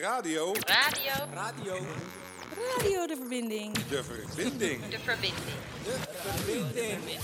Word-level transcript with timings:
Radio. 0.00 0.52
Radio. 0.52 1.12
Radio. 1.34 1.74
Radio 2.76 3.06
de 3.06 3.16
verbinding. 3.16 3.72
De 3.72 4.04
verbinding. 4.04 4.80
De 4.88 4.98
verbinding. 4.98 5.40
De 5.84 5.98
verbinding. 6.14 7.20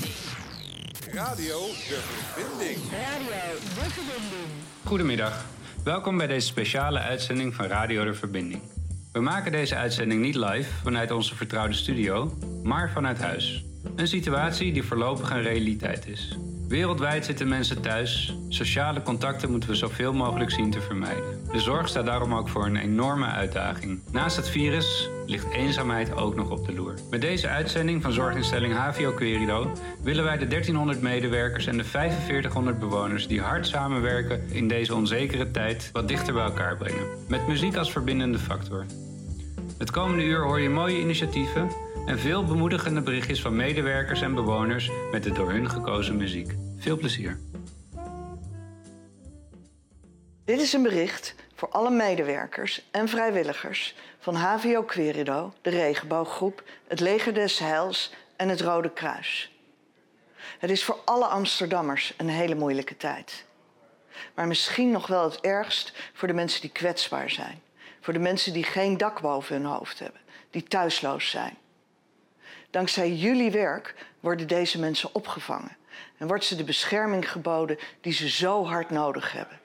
Radio 1.12 1.58
de 1.66 2.00
verbinding. 2.34 2.78
Radio 2.90 3.52
de 3.52 3.90
verbinding. 3.90 4.50
Goedemiddag. 4.84 5.44
Welkom 5.84 6.16
bij 6.16 6.26
deze 6.26 6.46
speciale 6.46 6.98
uitzending 6.98 7.54
van 7.54 7.66
Radio 7.66 8.04
de 8.04 8.14
Verbinding. 8.14 8.62
We 9.12 9.20
maken 9.20 9.52
deze 9.52 9.76
uitzending 9.76 10.20
niet 10.20 10.34
live 10.34 10.70
vanuit 10.82 11.10
onze 11.10 11.34
vertrouwde 11.34 11.74
studio, 11.74 12.38
maar 12.62 12.90
vanuit 12.90 13.18
huis. 13.18 13.64
Een 13.96 14.08
situatie 14.08 14.72
die 14.72 14.84
voorlopig 14.84 15.30
een 15.30 15.42
realiteit 15.42 16.06
is. 16.06 16.38
Wereldwijd 16.68 17.24
zitten 17.24 17.48
mensen 17.48 17.80
thuis. 17.80 18.36
Sociale 18.48 19.02
contacten 19.02 19.50
moeten 19.50 19.68
we 19.68 19.74
zoveel 19.74 20.12
mogelijk 20.12 20.50
zien 20.50 20.70
te 20.70 20.80
vermijden. 20.80 21.40
De 21.52 21.60
zorg 21.60 21.88
staat 21.88 22.06
daarom 22.06 22.34
ook 22.34 22.48
voor 22.48 22.66
een 22.66 22.76
enorme 22.76 23.26
uitdaging. 23.26 24.00
Naast 24.10 24.36
het 24.36 24.48
virus 24.48 25.08
ligt 25.26 25.52
eenzaamheid 25.52 26.14
ook 26.14 26.34
nog 26.34 26.50
op 26.50 26.66
de 26.66 26.74
loer. 26.74 26.94
Met 27.10 27.20
deze 27.20 27.48
uitzending 27.48 28.02
van 28.02 28.12
zorginstelling 28.12 28.74
HVO 28.74 29.12
Querido 29.12 29.72
willen 30.02 30.24
wij 30.24 30.38
de 30.38 30.46
1300 30.46 31.00
medewerkers 31.00 31.66
en 31.66 31.76
de 31.76 31.84
4500 31.84 32.78
bewoners 32.78 33.26
die 33.26 33.40
hard 33.40 33.66
samenwerken 33.66 34.50
in 34.50 34.68
deze 34.68 34.94
onzekere 34.94 35.50
tijd 35.50 35.90
wat 35.92 36.08
dichter 36.08 36.34
bij 36.34 36.44
elkaar 36.44 36.76
brengen. 36.76 37.06
Met 37.28 37.46
muziek 37.46 37.76
als 37.76 37.92
verbindende 37.92 38.38
factor. 38.38 38.84
Het 39.78 39.90
komende 39.90 40.24
uur 40.24 40.42
hoor 40.42 40.60
je 40.60 40.68
mooie 40.68 41.00
initiatieven 41.00 41.70
en 42.06 42.18
veel 42.18 42.44
bemoedigende 42.44 43.02
berichtjes 43.02 43.40
van 43.40 43.56
medewerkers 43.56 44.20
en 44.20 44.34
bewoners 44.34 44.90
met 45.10 45.22
de 45.22 45.32
door 45.32 45.50
hun 45.50 45.70
gekozen 45.70 46.16
muziek. 46.16 46.54
Veel 46.78 46.96
plezier. 46.96 47.38
Dit 50.44 50.60
is 50.60 50.72
een 50.72 50.82
bericht 50.82 51.34
voor 51.54 51.68
alle 51.68 51.90
medewerkers 51.90 52.88
en 52.90 53.08
vrijwilligers 53.08 53.94
van 54.18 54.34
HVO 54.34 54.82
Querido, 54.82 55.52
de 55.62 55.70
Regenbooggroep, 55.70 56.62
het 56.86 57.00
Leger 57.00 57.34
des 57.34 57.58
Heils 57.58 58.12
en 58.36 58.48
het 58.48 58.60
Rode 58.60 58.90
Kruis. 58.90 59.52
Het 60.58 60.70
is 60.70 60.84
voor 60.84 60.98
alle 61.04 61.26
Amsterdammers 61.26 62.14
een 62.16 62.28
hele 62.28 62.54
moeilijke 62.54 62.96
tijd. 62.96 63.44
Maar 64.34 64.46
misschien 64.46 64.90
nog 64.90 65.06
wel 65.06 65.24
het 65.24 65.40
ergst 65.40 65.92
voor 66.12 66.28
de 66.28 66.34
mensen 66.34 66.60
die 66.60 66.70
kwetsbaar 66.70 67.30
zijn. 67.30 67.62
Voor 68.00 68.12
de 68.12 68.18
mensen 68.18 68.52
die 68.52 68.64
geen 68.64 68.96
dak 68.96 69.20
boven 69.20 69.56
hun 69.56 69.64
hoofd 69.64 69.98
hebben, 69.98 70.20
die 70.50 70.62
thuisloos 70.62 71.30
zijn. 71.30 71.56
Dankzij 72.74 73.12
jullie 73.12 73.50
werk 73.50 73.94
worden 74.20 74.46
deze 74.46 74.78
mensen 74.78 75.14
opgevangen 75.14 75.76
en 76.18 76.26
wordt 76.26 76.44
ze 76.44 76.56
de 76.56 76.64
bescherming 76.64 77.30
geboden 77.30 77.78
die 78.00 78.12
ze 78.12 78.28
zo 78.28 78.64
hard 78.64 78.90
nodig 78.90 79.32
hebben. 79.32 79.60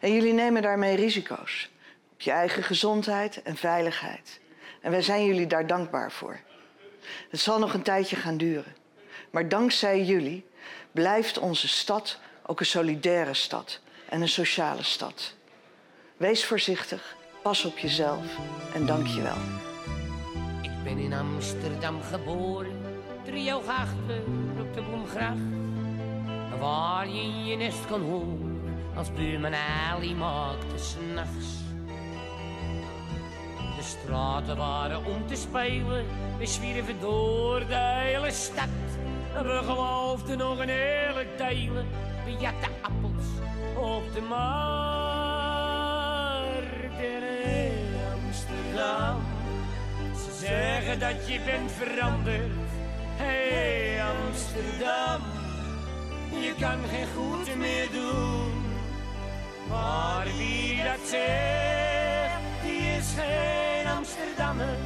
En 0.00 0.12
jullie 0.12 0.32
nemen 0.32 0.62
daarmee 0.62 0.96
risico's 0.96 1.70
op 2.12 2.20
je 2.20 2.30
eigen 2.30 2.62
gezondheid 2.62 3.42
en 3.42 3.56
veiligheid. 3.56 4.40
En 4.80 4.90
wij 4.90 5.02
zijn 5.02 5.24
jullie 5.24 5.46
daar 5.46 5.66
dankbaar 5.66 6.12
voor. 6.12 6.38
Het 7.30 7.40
zal 7.40 7.58
nog 7.58 7.74
een 7.74 7.82
tijdje 7.82 8.16
gaan 8.16 8.36
duren. 8.36 8.76
Maar 9.30 9.48
dankzij 9.48 10.02
jullie 10.02 10.46
blijft 10.92 11.38
onze 11.38 11.68
stad 11.68 12.18
ook 12.42 12.60
een 12.60 12.66
solidaire 12.66 13.34
stad 13.34 13.80
en 14.08 14.20
een 14.20 14.28
sociale 14.28 14.82
stad. 14.82 15.34
Wees 16.16 16.44
voorzichtig, 16.44 17.16
pas 17.42 17.64
op 17.64 17.78
jezelf 17.78 18.26
en 18.74 18.86
dank 18.86 19.06
je 19.06 19.22
wel. 19.22 19.65
Ik 20.86 20.94
ben 20.94 21.04
in 21.04 21.12
Amsterdam 21.12 22.02
geboren, 22.02 22.80
driehoog 23.24 23.66
achter 23.66 24.22
op 24.60 24.74
de 24.74 24.82
Bloemgracht. 24.82 25.40
Waar 26.60 27.08
je 27.08 27.20
in 27.20 27.44
je 27.44 27.56
nest 27.56 27.86
kon 27.86 28.02
horen 28.02 28.60
als 28.96 29.12
buurman 29.12 29.54
Ali 29.54 30.14
maakte 30.14 30.78
s'nachts. 30.78 31.64
De 33.76 33.82
straten 33.82 34.56
waren 34.56 35.04
om 35.04 35.26
te 35.26 35.36
spelen, 35.36 36.04
we 36.38 36.46
zwierven 36.46 37.00
door 37.00 37.58
de 37.58 37.74
hele 37.74 38.30
stad. 38.30 38.68
En 39.34 39.44
we 39.44 39.60
geloofden 39.64 40.38
nog 40.38 40.58
een 40.58 40.68
hele 40.68 41.26
delen, 41.36 41.86
we 42.24 42.30
jatten 42.30 42.70
appels 42.80 43.26
op 43.76 44.12
de 44.14 44.20
markt 44.20 44.46
in 46.98 47.22
Amsterdam. 48.14 49.35
Ze 50.46 50.52
zeggen 50.52 50.98
dat 50.98 51.28
je 51.28 51.40
bent 51.44 51.72
veranderd, 51.72 52.52
hey 53.16 54.02
Amsterdam. 54.02 55.20
Je 56.30 56.54
kan 56.60 56.78
geen 56.90 57.06
goed 57.16 57.56
meer 57.56 57.88
doen. 57.92 58.64
Maar 59.68 60.26
wie 60.36 60.76
dat 60.76 61.08
zegt, 61.08 62.40
die 62.62 62.96
is 62.96 63.14
geen 63.16 63.86
Amsterdammer. 63.86 64.76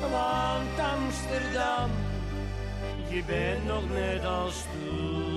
Want 0.00 0.78
Amsterdam, 0.94 1.90
je 3.08 3.22
bent 3.26 3.66
nog 3.66 3.90
net 3.90 4.24
als 4.24 4.64
toen. 4.72 5.36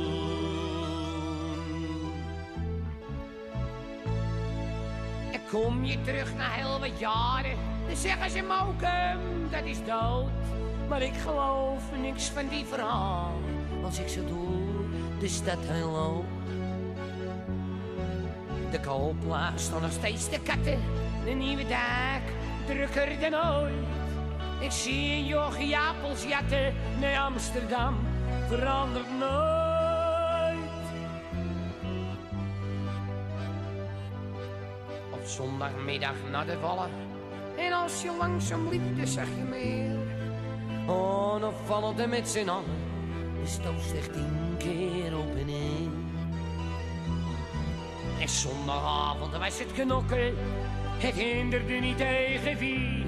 En 5.31 5.41
kom 5.49 5.85
je 5.85 6.01
terug 6.01 6.35
na 6.35 6.49
heel 6.49 6.79
wat 6.79 6.99
jaren, 6.99 7.57
dan 7.89 7.97
zeggen 7.97 8.29
ze 8.29 8.41
Mokum, 8.41 9.49
dat 9.49 9.63
is 9.63 9.77
dood. 9.83 10.29
Maar 10.87 11.01
ik 11.01 11.13
geloof 11.13 11.83
niks 12.01 12.29
van 12.29 12.47
die 12.47 12.65
verhaal, 12.65 13.39
als 13.83 13.99
ik 13.99 14.07
zo 14.07 14.25
door 14.25 14.89
de 15.19 15.27
stad 15.27 15.57
heen 15.61 15.91
loop. 15.91 16.25
De 18.71 18.79
koopplaats 18.79 19.63
staan 19.63 19.81
nog 19.81 19.91
steeds 19.91 20.29
de 20.29 20.39
katten. 20.39 20.79
De 21.25 21.31
nieuwe 21.31 21.67
dak 21.67 22.21
drukker 22.65 23.19
dan 23.19 23.33
ooit. 23.33 23.73
Ik 24.59 24.71
zie 24.71 25.11
een 25.11 25.25
jochie 25.25 25.67
jatten. 26.27 26.73
Nee, 26.99 27.19
Amsterdam 27.19 27.97
verandert 28.47 29.19
nooit. 29.19 30.69
Op 35.11 35.25
zondagmiddag 35.25 36.15
naar 36.31 36.45
de 36.45 36.57
vallen. 36.61 36.89
En 37.59 37.73
als 37.73 38.01
je 38.01 38.15
langzaam 38.17 38.69
liep, 38.69 38.97
dan 38.97 39.07
zag 39.07 39.27
je 39.37 39.43
meer. 39.43 39.97
Oh, 40.87 41.39
dan 41.39 41.53
vallen 41.65 41.99
er 41.99 42.09
met 42.09 42.29
z'n 42.29 42.49
allen. 42.49 42.87
De 43.41 43.47
stoot 43.47 43.81
slecht 43.89 44.13
tien 44.13 44.55
keer 44.57 45.17
op 45.17 45.35
en 45.35 45.45
neer. 45.45 45.89
En 48.19 48.29
zondagavond 48.29 49.37
was 49.37 49.59
het 49.59 49.73
knokken. 49.73 50.35
Het 50.97 51.15
hinderde 51.15 51.73
niet 51.73 51.97
tegen 51.97 52.57
wie. 52.57 53.05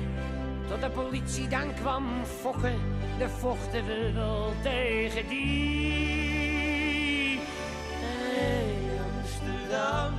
Tot 0.68 0.82
de 0.82 0.90
politie 0.90 1.48
dan 1.48 1.74
kwam 1.74 2.26
fokken. 2.26 2.80
Dan 3.20 3.30
vochten 3.30 3.86
we 3.86 4.12
wel 4.14 4.54
tegen 4.64 5.28
die. 5.28 7.40
Hey 8.02 8.76
Amsterdam. 9.16 10.14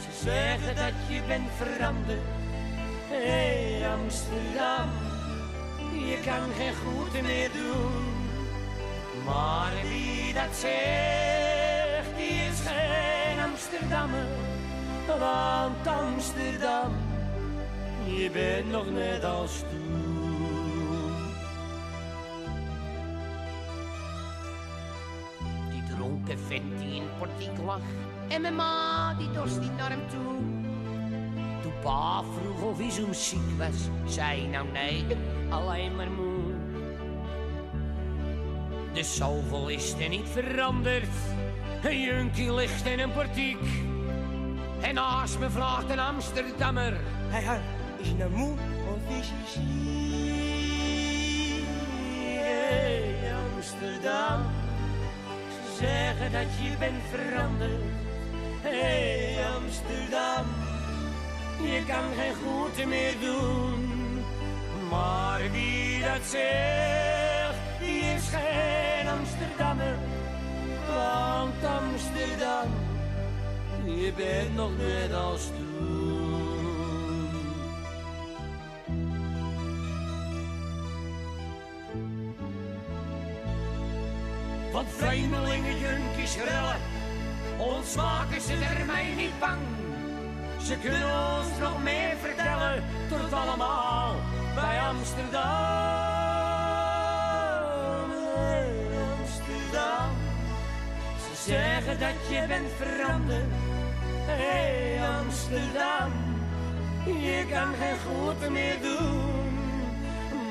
Ze 0.00 0.24
zeggen 0.24 0.76
dat 0.76 0.94
je 1.08 1.20
bent 1.26 1.50
veranderd. 1.56 2.45
Hey 3.08 3.88
Amsterdam. 3.88 4.88
Je 5.92 6.18
kan 6.24 6.50
geen 6.58 6.74
goed 6.74 7.22
meer 7.22 7.50
doen. 7.52 8.04
Maar 9.24 9.72
wie 9.82 10.32
dat 10.32 10.54
zegt, 10.54 12.16
die 12.16 12.40
is 12.50 12.60
geen 12.64 13.38
Amsterdammer. 13.44 14.26
Want 15.06 15.86
Amsterdam, 15.86 16.92
je 18.04 18.30
bent 18.30 18.70
nog 18.70 18.90
net 18.90 19.24
als 19.24 19.60
toen. 19.60 21.14
Die 25.70 25.82
dronken 25.96 26.38
vent 26.38 26.78
die 26.78 26.94
in 26.94 27.08
portiek 27.18 27.64
lag. 27.64 27.80
En 28.28 28.40
mijn 28.40 28.54
ma, 28.54 29.14
die 29.14 29.30
dorst 29.30 29.60
niet 29.60 29.76
naar 29.76 29.90
hem 29.90 30.08
toe. 30.08 30.65
Pa 31.86 32.22
vroeg 32.22 32.62
of 32.62 32.78
hij 32.78 32.90
zo 32.90 33.12
ziek 33.12 33.58
was, 33.58 34.12
zei 34.14 34.46
nou 34.46 34.66
nee, 34.72 35.04
alleen 35.48 35.96
maar 35.96 36.10
moe. 36.10 36.54
De 38.92 39.02
zoveel 39.02 39.68
is 39.68 39.92
er 39.92 40.08
niet 40.08 40.28
veranderd. 40.28 41.08
Een 41.82 42.00
junkie 42.00 42.54
ligt 42.54 42.86
in 42.86 42.98
een 42.98 43.12
portiek. 43.12 43.58
En 44.80 44.94
naast 44.94 45.38
me 45.38 45.50
vraagt 45.50 45.90
een 45.90 45.98
Amsterdammer. 45.98 46.96
Hij 47.28 47.42
hij 47.42 47.60
is 47.98 48.12
nou 48.18 48.30
moe 48.30 48.56
of 48.94 49.18
is 49.18 49.28
je 49.28 49.34
ziek? 49.46 49.64
Hey 52.38 53.14
Amsterdam, 53.54 54.42
ze 55.48 55.76
zeggen 55.78 56.32
dat 56.32 56.46
je 56.62 56.76
bent 56.78 57.02
veranderd. 57.10 57.82
Hey 58.62 59.36
Amsterdam, 59.56 60.65
je 61.62 61.84
kan 61.86 62.04
geen 62.18 62.34
groeten 62.34 62.88
meer 62.88 63.14
doen. 63.20 63.94
Maar 64.90 65.40
wie 65.50 66.00
dat 66.00 66.22
zegt, 66.24 67.80
die 67.80 68.00
is 68.00 68.28
geen 68.28 69.08
Amsterdammer. 69.08 69.98
Want 70.86 71.64
Amsterdam, 71.64 72.68
je 73.84 74.12
bent 74.16 74.54
nog 74.54 74.70
net 74.76 75.14
als 75.14 75.46
toen. 75.46 75.74
Want 84.72 84.88
vreemdelingen, 84.96 85.78
junkies, 85.78 86.36
rellen, 86.36 86.76
ons 87.56 87.94
maken 87.94 88.40
ze 88.40 88.52
er 88.52 88.86
mij 88.86 89.14
niet 89.16 89.38
bang 89.38 89.85
ze 90.66 90.76
kunnen 90.78 91.02
ons 91.02 91.58
nog 91.60 91.82
meer 91.82 92.16
vertellen, 92.20 92.84
tot 93.08 93.32
allemaal 93.32 94.14
bij 94.54 94.80
Amsterdam. 94.80 95.42
Amsterdam. 99.18 100.10
Ze 101.18 101.50
zeggen 101.50 101.98
dat 101.98 102.28
je 102.28 102.44
bent 102.48 102.70
veranderd. 102.76 103.52
Hey 104.26 105.00
Amsterdam, 105.18 106.12
je 107.04 107.46
kan 107.50 107.74
geen 107.80 107.98
goed 108.06 108.50
meer 108.50 108.80
doen. 108.82 109.58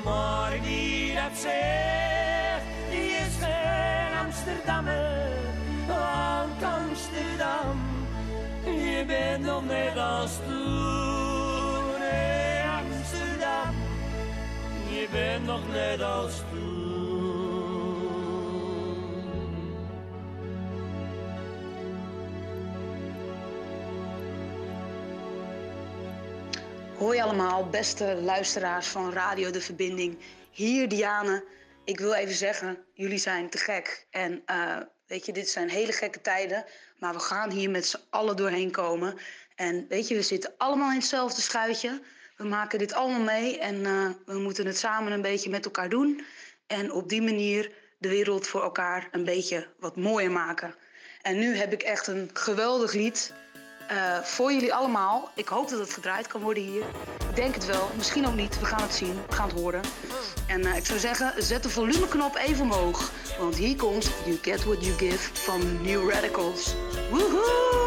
Maar 0.04 0.52
die 0.62 1.14
dat 1.14 1.38
zegt, 1.38 2.66
die 2.90 3.10
is 3.10 3.34
geen 3.40 4.18
Amsterdammer. 4.24 5.28
Want 5.86 6.62
Amsterdam, 6.62 8.05
je 8.96 9.04
bent 9.04 9.44
nog 9.44 9.64
net 9.66 9.96
als 9.96 10.36
toen. 10.36 12.02
Amsterdam, 12.78 13.74
je 14.90 15.08
bent 15.10 15.44
nog 15.44 15.68
net 15.72 16.02
als 16.02 16.42
toen. 16.50 16.76
Hoi 26.98 27.20
allemaal, 27.20 27.68
beste 27.68 28.14
luisteraars 28.22 28.86
van 28.86 29.12
Radio 29.12 29.50
De 29.50 29.60
Verbinding. 29.60 30.18
Hier 30.50 30.88
Diane. 30.88 31.44
Ik 31.84 31.98
wil 31.98 32.14
even 32.14 32.34
zeggen, 32.34 32.78
jullie 32.92 33.18
zijn 33.18 33.50
te 33.50 33.58
gek. 33.58 34.06
En 34.10 34.42
eh, 34.46 34.76
weet 35.06 35.26
je, 35.26 35.32
dit 35.32 35.48
zijn 35.48 35.68
hele 35.68 35.92
gekke 35.92 36.20
tijden. 36.20 36.64
Maar 36.98 37.12
we 37.12 37.20
gaan 37.20 37.50
hier 37.50 37.70
met 37.70 37.86
z'n 37.86 38.00
allen 38.10 38.36
doorheen 38.36 38.70
komen. 38.70 39.18
En 39.54 39.86
weet 39.88 40.08
je, 40.08 40.14
we 40.14 40.22
zitten 40.22 40.54
allemaal 40.56 40.90
in 40.90 40.96
hetzelfde 40.96 41.40
schuitje. 41.40 42.00
We 42.36 42.44
maken 42.44 42.78
dit 42.78 42.92
allemaal 42.92 43.20
mee 43.20 43.58
en 43.58 43.86
eh, 43.86 44.10
we 44.26 44.38
moeten 44.38 44.66
het 44.66 44.78
samen 44.78 45.12
een 45.12 45.22
beetje 45.22 45.50
met 45.50 45.64
elkaar 45.64 45.88
doen. 45.88 46.24
En 46.66 46.92
op 46.92 47.08
die 47.08 47.22
manier 47.22 47.72
de 47.98 48.08
wereld 48.08 48.46
voor 48.46 48.62
elkaar 48.62 49.08
een 49.10 49.24
beetje 49.24 49.66
wat 49.78 49.96
mooier 49.96 50.30
maken. 50.30 50.74
En 51.22 51.38
nu 51.38 51.56
heb 51.56 51.72
ik 51.72 51.82
echt 51.82 52.06
een 52.06 52.30
geweldig 52.32 52.92
lied 52.92 53.32
eh, 53.88 54.18
voor 54.22 54.52
jullie 54.52 54.74
allemaal. 54.74 55.30
Ik 55.34 55.48
hoop 55.48 55.68
dat 55.68 55.78
het 55.78 55.92
gedraaid 55.92 56.26
kan 56.26 56.40
worden 56.40 56.62
hier. 56.62 56.82
Ik 57.28 57.36
denk 57.36 57.54
het 57.54 57.66
wel, 57.66 57.90
misschien 57.96 58.26
ook 58.26 58.34
niet. 58.34 58.60
We 58.60 58.64
gaan 58.64 58.82
het 58.82 58.94
zien, 58.94 59.18
we 59.28 59.34
gaan 59.34 59.48
het 59.48 59.58
horen. 59.58 59.80
En 60.46 60.64
eh, 60.64 60.76
ik 60.76 60.86
zou 60.86 60.98
zeggen, 60.98 61.32
zet 61.42 61.62
de 61.62 61.68
volumeknop 61.68 62.36
even 62.36 62.62
omhoog. 62.62 63.10
Want 63.38 63.56
hier 63.56 63.76
komt 63.76 64.10
You 64.24 64.38
Get 64.42 64.64
What 64.64 64.84
You 64.84 64.98
Give 64.98 65.30
van 65.32 65.82
New 65.82 66.10
Radicals. 66.10 66.74
Woehoe! 67.10 67.85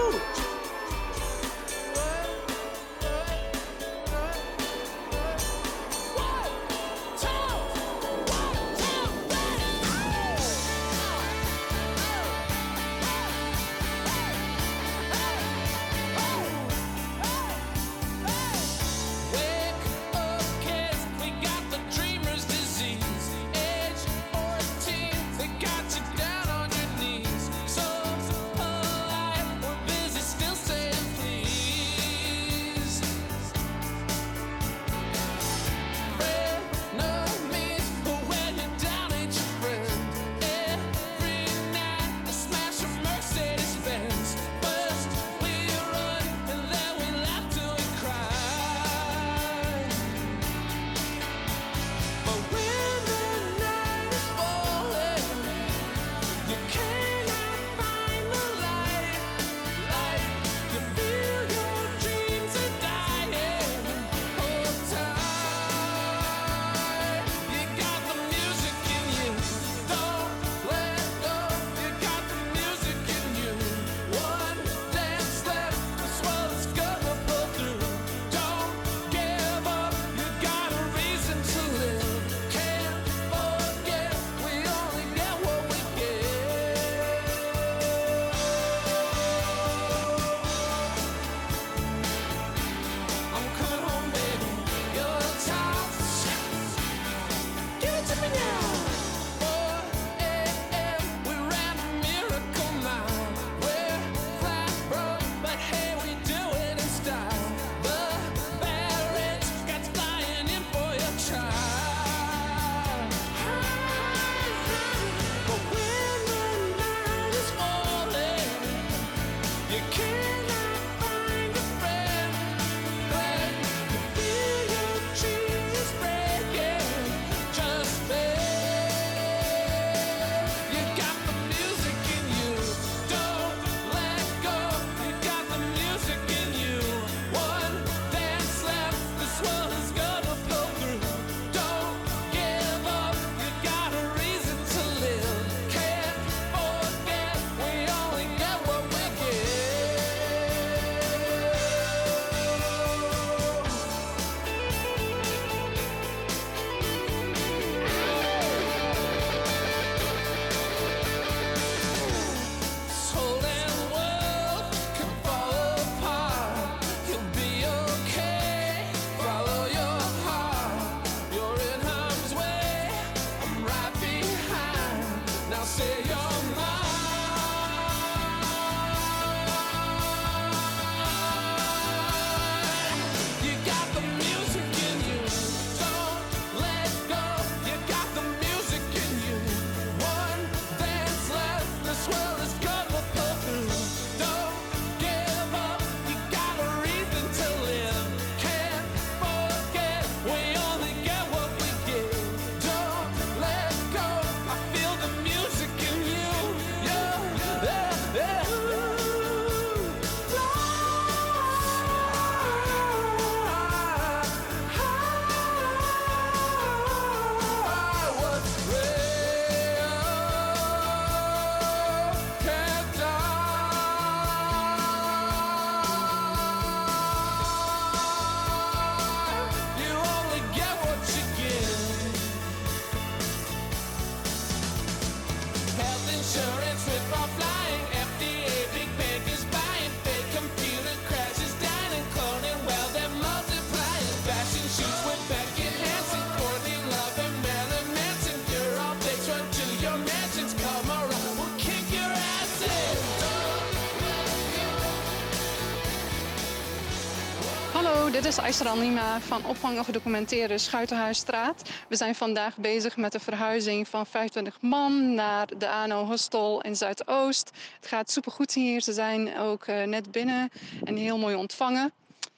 Dit 258.22 258.32
is 258.32 258.40
Aysra 258.40 258.74
Nima 258.74 259.20
van 259.20 259.46
opvang 259.46 259.78
en 259.78 259.86
gedocumenteerde 259.86 260.58
Schuitenhuisstraat. 260.58 261.70
We 261.90 261.96
zijn 261.96 262.16
vandaag 262.16 262.58
bezig 262.58 262.98
met 262.98 263.12
de 263.12 263.20
verhuizing 263.20 263.88
van 263.88 264.06
25 264.06 264.62
man 264.62 265.14
naar 265.14 265.48
de 265.58 265.70
ANO 265.70 266.06
Hostel 266.06 266.62
in 266.62 266.76
Zuidoost. 266.76 267.52
Het 267.76 267.88
gaat 267.88 268.12
supergoed 268.12 268.54
hier. 268.54 268.82
Ze 268.82 268.94
zijn 268.94 269.38
ook 269.38 269.66
eh, 269.66 269.84
net 269.84 270.12
binnen 270.12 270.50
en 270.84 270.96
heel 270.96 271.18
mooi 271.18 271.36
ontvangen. 271.36 271.92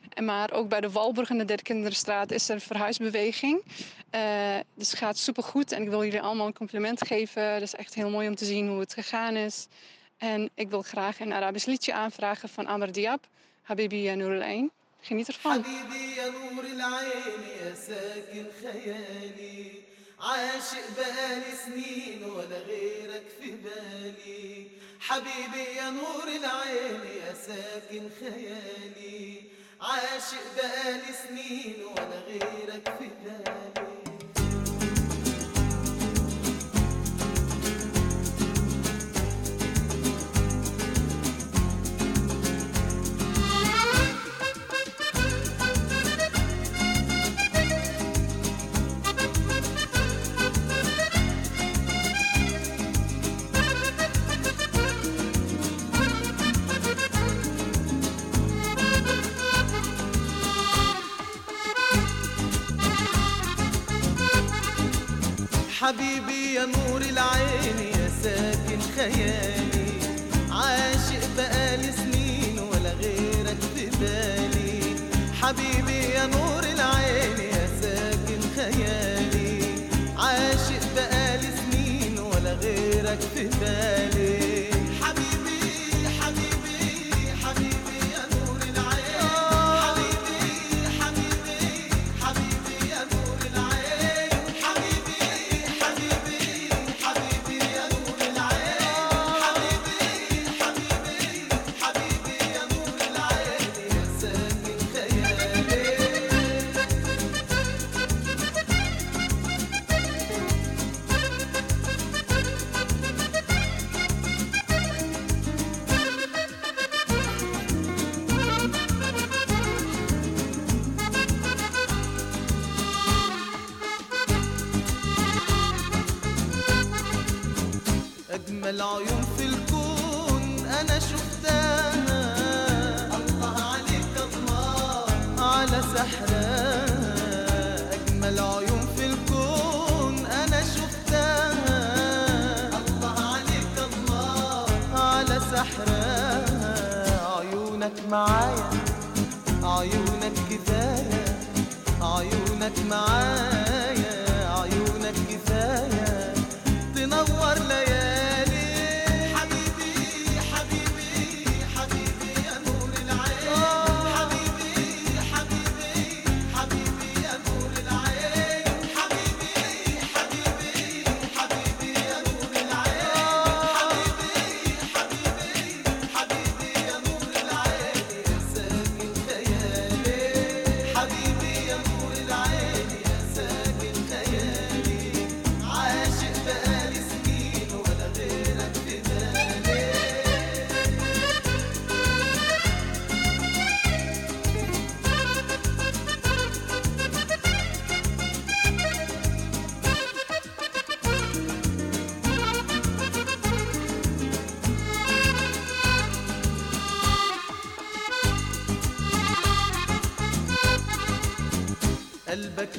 En 0.10 0.26
maar 0.26 0.52
ook 0.52 0.70
bij 0.70 0.82
de 0.82 0.92
Walburg 0.92 1.30
en 1.30 1.38
de 1.38 1.46
Derde 1.46 1.64
Kinderstraat 1.64 2.32
is 2.32 2.50
er 2.50 2.60
verhuisbeweging. 2.60 3.64
Eh, 4.10 4.22
dus 4.74 4.90
het 4.90 5.00
gaat 5.00 5.18
supergoed 5.18 5.72
en 5.72 5.82
ik 5.82 5.90
wil 5.90 6.04
jullie 6.04 6.22
allemaal 6.22 6.48
een 6.48 6.54
compliment 6.54 7.08
geven. 7.08 7.44
Het 7.44 7.64
is 7.64 7.76
echt 7.76 7.94
heel 7.94 8.10
mooi 8.10 8.28
om 8.28 8.36
te 8.36 8.46
zien 8.46 8.68
hoe 8.68 8.80
het 8.80 8.94
gegaan 8.94 9.36
is. 9.36 9.68
En 10.18 10.50
ik 10.56 10.70
wil 10.70 10.82
graag 10.82 11.20
een 11.20 11.34
Arabisch 11.34 11.66
liedje 11.66 11.94
aanvragen 11.94 12.50
van 12.50 12.66
Amr 12.66 12.92
Diab, 12.92 13.28
Habibi 13.62 14.02
ya 14.02 14.14
Noor 14.14 14.70
Geniet 15.08 15.30
ervan. 15.30 15.64
حبيبي 15.64 16.16
يا 16.18 16.30
نور 16.30 16.66
العين 16.66 17.42
يا 17.62 17.76
ساكن 17.76 18.46
خيالي. 18.62 19.82
عاشق 20.20 20.86
بقالي 20.98 21.52
سنين 21.66 22.24
ولا 22.24 22.58
غيرك 22.58 23.26
في 23.40 23.52
بالي. 23.52 24.68
حبيبي 25.00 25.64
يا 25.78 25.90
نور 25.90 26.28
العين 26.28 27.02
يا 27.22 27.34
ساكن 27.34 28.10
خيالي. 28.20 29.42
عاشق 29.82 30.46
بقالي 30.58 31.14
سنين 31.28 31.84
ولا 31.86 32.20
غيرك 32.28 32.86
في 33.00 33.10
بالي. 33.24 33.91
حبيبي 65.92 66.54
يا 66.54 66.66
نور 66.66 67.02
العين 67.02 67.80
يا 67.80 68.10
ساكن 68.24 68.80
خيالي. 68.96 69.92
عاشق 70.52 71.24
بقالي 71.38 71.92
سنين 71.92 72.60
ولا 72.60 72.94
غيرك 72.94 73.58
في 73.76 73.86
بالي. 74.00 74.96
حبيبي 75.42 76.00
يا 76.16 76.26
نور 76.26 76.51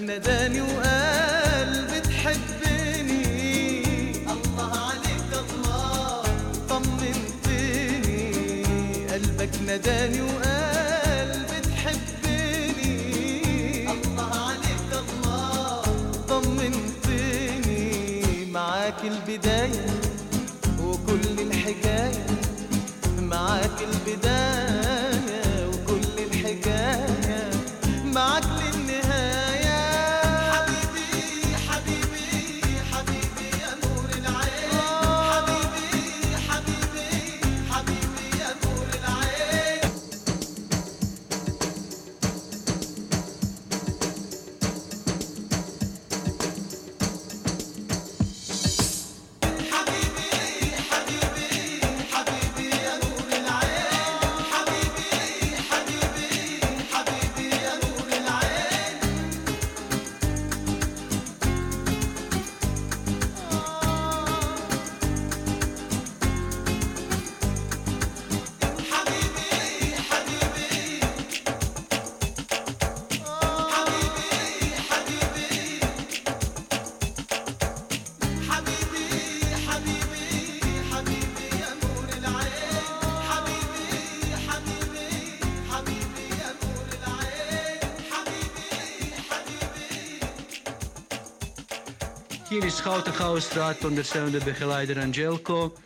قلبك 0.03 0.11
نداني 0.11 0.61
وقال 0.61 1.87
بتحبني. 1.93 3.23
الله 4.33 4.71
عليك 4.89 5.33
الله. 5.45 6.23
طمنتني. 6.69 8.27
قلبك 9.13 9.55
نداني 9.69 10.21
وقال 10.23 11.31
بتحبني. 11.51 12.97
الله 13.91 14.31
عليك 14.49 14.93
الله. 15.05 15.83
طمنتني. 16.29 17.81
معاك 18.53 19.01
البداية. 19.05 19.92
Hier 92.53 92.65
is 92.65 92.77
Schouten 92.77 93.13
Gouwstraat, 93.13 93.85
ondersteunende 93.85 94.45
begeleider 94.45 94.99
Angelco. 94.99 95.77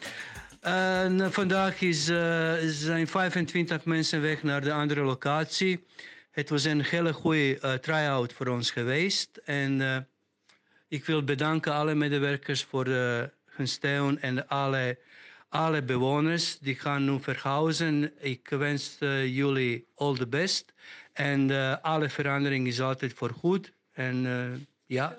En 0.61 1.21
eh, 1.21 1.31
vandaag 1.31 1.81
is, 1.81 2.09
eh, 2.09 2.55
zijn 2.65 3.07
25 3.07 3.85
mensen 3.85 4.21
weg 4.21 4.43
naar 4.43 4.61
de 4.61 4.73
andere 4.73 5.01
locatie. 5.01 5.85
Het 6.31 6.49
was 6.49 6.65
een 6.65 6.83
hele 6.83 7.13
goede 7.13 7.59
eh, 7.59 7.73
try-out 7.73 8.33
voor 8.33 8.47
ons 8.47 8.71
geweest. 8.71 9.37
En 9.45 9.81
eh, 9.81 9.97
ik 10.89 11.05
wil 11.05 11.25
bedanken 11.25 11.73
alle 11.73 11.95
medewerkers 11.95 12.63
voor 12.63 12.87
hun 13.45 13.69
steun 13.69 14.21
en 14.21 14.49
alle, 14.49 14.99
alle 15.49 15.83
bewoners 15.83 16.59
die 16.59 16.75
gaan 16.75 17.05
nu 17.05 17.21
verhuizen. 17.21 18.13
Ik 18.19 18.49
wens 18.49 18.97
jullie 18.99 19.87
all 19.95 20.15
the 20.15 20.27
best. 20.27 20.73
En 21.13 21.51
alle 21.83 22.09
verandering 22.09 22.67
is 22.67 22.81
altijd 22.81 23.13
voor 23.13 23.31
goed. 23.31 23.73
En 23.93 24.27
ja, 24.87 25.17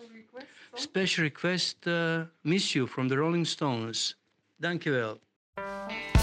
special 0.78 1.24
request, 1.24 1.88
eh, 1.88 2.26
Miss 2.44 2.76
You 2.76 2.88
from 2.88 3.08
the 3.08 3.18
Rolling 3.18 3.46
Stones. 3.46 4.16
Thank 4.62 4.86
you, 4.86 4.94
Dankjewel. 4.94 6.17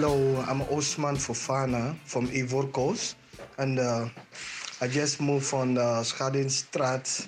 Hello, 0.00 0.44
I'm 0.46 0.62
Osman 0.62 1.16
Fofana 1.16 1.96
from 2.04 2.28
Ivory 2.28 2.68
Coast, 2.68 3.16
and 3.58 3.80
uh, 3.80 4.06
I 4.80 4.86
just 4.86 5.20
moved 5.20 5.46
from 5.46 5.76
uh, 5.76 6.06
Schadenstraat 6.06 7.26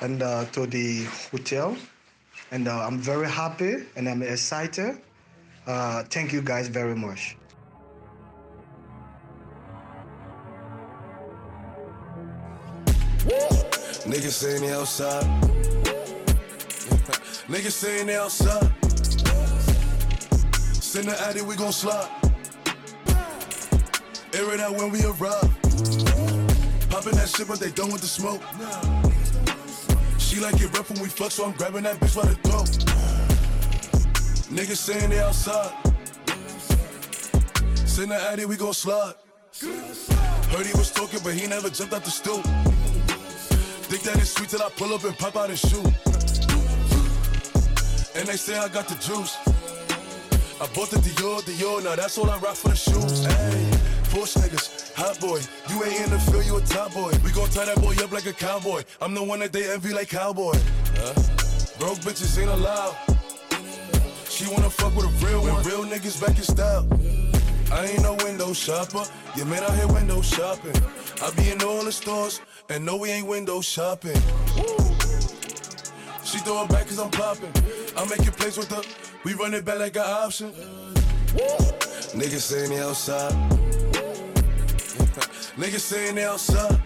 and 0.00 0.20
uh, 0.20 0.44
to 0.46 0.66
the 0.66 1.04
hotel, 1.30 1.76
and 2.50 2.66
uh, 2.66 2.84
I'm 2.84 2.98
very 2.98 3.28
happy 3.28 3.86
and 3.94 4.08
I'm 4.08 4.22
excited. 4.22 5.00
Uh, 5.68 6.02
thank 6.10 6.32
you 6.32 6.42
guys 6.42 6.66
very 6.66 6.96
much. 6.96 7.36
Niggas 14.10 14.32
saying 14.32 14.62
they 14.62 14.72
outside. 14.72 15.26
Niggas 17.46 17.70
saying 17.70 18.06
they 18.08 18.16
outside. 18.16 18.79
Send 20.90 21.06
the 21.06 21.22
addy, 21.22 21.40
we 21.40 21.54
gon' 21.54 21.70
slide. 21.70 22.10
Air 24.34 24.54
it 24.54 24.58
out 24.58 24.76
when 24.76 24.90
we 24.90 24.98
arrive. 25.04 25.48
Popping 26.90 27.14
that 27.14 27.32
shit, 27.32 27.46
but 27.46 27.60
they 27.60 27.70
done 27.70 27.92
with 27.92 28.00
the 28.00 28.08
smoke. 28.08 28.42
She 30.18 30.40
like 30.40 30.60
it 30.60 30.76
rough 30.76 30.90
when 30.90 31.00
we 31.00 31.06
fuck, 31.06 31.30
so 31.30 31.44
I'm 31.44 31.52
grabbing 31.52 31.84
that 31.84 32.00
bitch 32.00 32.16
by 32.16 32.26
the 32.26 32.34
throat. 32.42 32.66
Niggas 34.50 34.78
saying 34.78 35.10
they 35.10 35.20
outside. 35.20 35.72
Send 37.86 38.10
the 38.10 38.16
addy, 38.16 38.44
we 38.46 38.56
gon' 38.56 38.74
slide. 38.74 39.14
Heard 40.50 40.66
he 40.66 40.72
was 40.76 40.90
talking, 40.90 41.20
but 41.22 41.34
he 41.34 41.46
never 41.46 41.70
jumped 41.70 41.94
out 41.94 42.04
the 42.04 42.10
stoop. 42.10 42.42
Think 43.86 44.02
that 44.02 44.16
it's 44.16 44.30
sweet 44.30 44.48
till 44.48 44.60
I 44.60 44.70
pull 44.70 44.92
up 44.92 45.04
and 45.04 45.16
pop 45.16 45.36
out 45.36 45.50
and 45.50 45.58
shoot. 45.60 45.86
And 48.16 48.26
they 48.26 48.36
say 48.36 48.58
I 48.58 48.66
got 48.66 48.88
the 48.88 48.96
juice. 48.96 49.59
I 50.60 50.66
bought 50.74 50.90
the 50.90 50.96
Dior, 50.98 51.40
Dior, 51.40 51.82
now 51.82 51.96
that's 51.96 52.18
all 52.18 52.28
I 52.28 52.36
rock 52.38 52.54
for 52.54 52.68
the 52.68 52.76
shoes. 52.76 53.24
Porsche 54.12 54.40
niggas, 54.44 54.92
hot 54.92 55.18
boy. 55.18 55.40
You 55.70 55.82
ain't 55.84 56.04
in 56.04 56.10
the 56.10 56.18
field, 56.18 56.44
you 56.44 56.58
a 56.58 56.60
top 56.60 56.92
boy. 56.92 57.12
We 57.24 57.32
gon' 57.32 57.48
tie 57.48 57.64
that 57.64 57.80
boy 57.80 57.94
up 58.04 58.12
like 58.12 58.26
a 58.26 58.34
cowboy. 58.34 58.82
I'm 59.00 59.14
the 59.14 59.22
one 59.22 59.38
that 59.38 59.54
they 59.54 59.72
envy 59.72 59.94
like 59.94 60.10
cowboy. 60.10 60.52
Huh? 60.96 61.14
Broke 61.78 62.00
bitches 62.00 62.38
ain't 62.38 62.50
allowed. 62.50 62.94
She 64.28 64.52
wanna 64.52 64.68
fuck 64.68 64.94
with 64.94 65.06
a 65.06 65.26
real 65.26 65.40
one. 65.40 65.64
Real 65.64 65.84
niggas 65.84 66.20
back 66.20 66.36
in 66.36 66.42
style. 66.42 66.86
I 67.72 67.86
ain't 67.86 68.02
no 68.02 68.12
window 68.22 68.52
shopper. 68.52 69.04
Yeah, 69.36 69.44
man, 69.44 69.62
out 69.62 69.74
here 69.74 69.88
window 69.88 70.20
shopping. 70.20 70.76
I 71.22 71.30
be 71.40 71.52
in 71.52 71.62
all 71.62 71.84
the 71.84 71.92
stores, 71.92 72.42
and 72.68 72.84
no, 72.84 72.98
we 72.98 73.08
ain't 73.08 73.26
window 73.26 73.62
shopping. 73.62 74.20
She 76.22 76.36
throw 76.44 76.64
it 76.64 76.68
back 76.68 76.86
cause 76.86 76.98
I'm 76.98 77.10
popping. 77.10 77.50
I 77.96 78.04
make 78.04 78.26
it 78.28 78.36
plays 78.36 78.58
with 78.58 78.68
her. 78.70 78.82
We 79.22 79.34
run 79.34 79.52
it 79.52 79.64
back 79.66 79.78
like 79.78 79.96
an 79.96 80.02
option. 80.02 80.52
Niggas 82.14 82.40
saying 82.40 82.70
they 82.70 82.80
outside. 82.80 83.32
Niggas 85.56 85.80
saying 85.80 86.14
they 86.14 86.24
outside. 86.24 86.80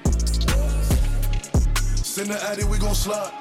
Send 1.97 2.31
the 2.31 2.43
addy, 2.51 2.65
we 2.65 2.79
gon' 2.79 2.95
slide. 2.95 3.33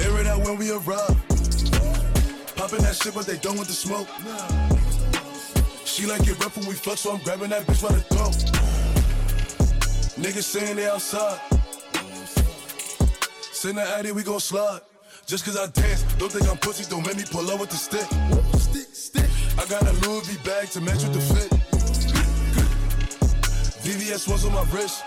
Air 0.00 0.20
it 0.20 0.26
out 0.28 0.44
when 0.44 0.56
we 0.56 0.70
arrive. 0.70 1.16
Popping 2.54 2.82
that 2.82 2.98
shit, 3.00 3.14
but 3.14 3.26
they 3.26 3.38
done 3.38 3.58
with 3.58 3.66
the 3.66 3.74
smoke. 3.74 4.08
She 5.84 6.06
like 6.06 6.26
it 6.28 6.38
rough 6.38 6.56
when 6.56 6.68
we 6.68 6.74
fuck, 6.74 6.96
so 6.96 7.12
I'm 7.12 7.22
grabbing 7.24 7.50
that 7.50 7.66
bitch 7.66 7.82
by 7.82 7.92
the 7.92 8.00
throat. 8.02 8.34
Niggas 10.16 10.44
saying 10.44 10.76
they 10.76 10.86
outside. 10.88 11.40
Send 13.40 13.78
the 13.78 13.82
addy, 13.82 14.12
we 14.12 14.22
gon' 14.22 14.38
slide. 14.38 14.80
Just 15.26 15.44
cause 15.44 15.58
I 15.58 15.66
dance, 15.66 16.04
don't 16.18 16.32
think 16.32 16.50
I'm 16.50 16.58
pussy, 16.58 16.84
don't 16.90 17.06
make 17.06 17.16
me 17.16 17.24
pull 17.30 17.48
up 17.50 17.60
with 17.60 17.70
the 17.70 17.76
stick. 17.76 18.06
Stick, 18.58 18.88
stick. 18.92 19.30
I 19.58 19.64
got 19.66 19.82
a 19.82 19.92
Louis 20.06 20.26
V 20.26 20.36
bag 20.44 20.68
to 20.70 20.80
match 20.80 21.04
with 21.04 21.14
the 21.14 21.20
fit. 21.20 21.50
VVS 23.82 24.28
was 24.28 24.44
on 24.44 24.52
my 24.52 24.64
wrist. 24.72 25.04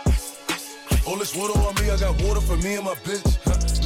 All 1.05 1.17
this 1.17 1.35
water 1.35 1.57
on 1.59 1.75
me, 1.75 1.91
I 1.91 1.97
got 1.97 2.21
water 2.21 2.41
for 2.41 2.57
me 2.57 2.75
and 2.75 2.85
my 2.85 2.95
bitch. 2.95 3.25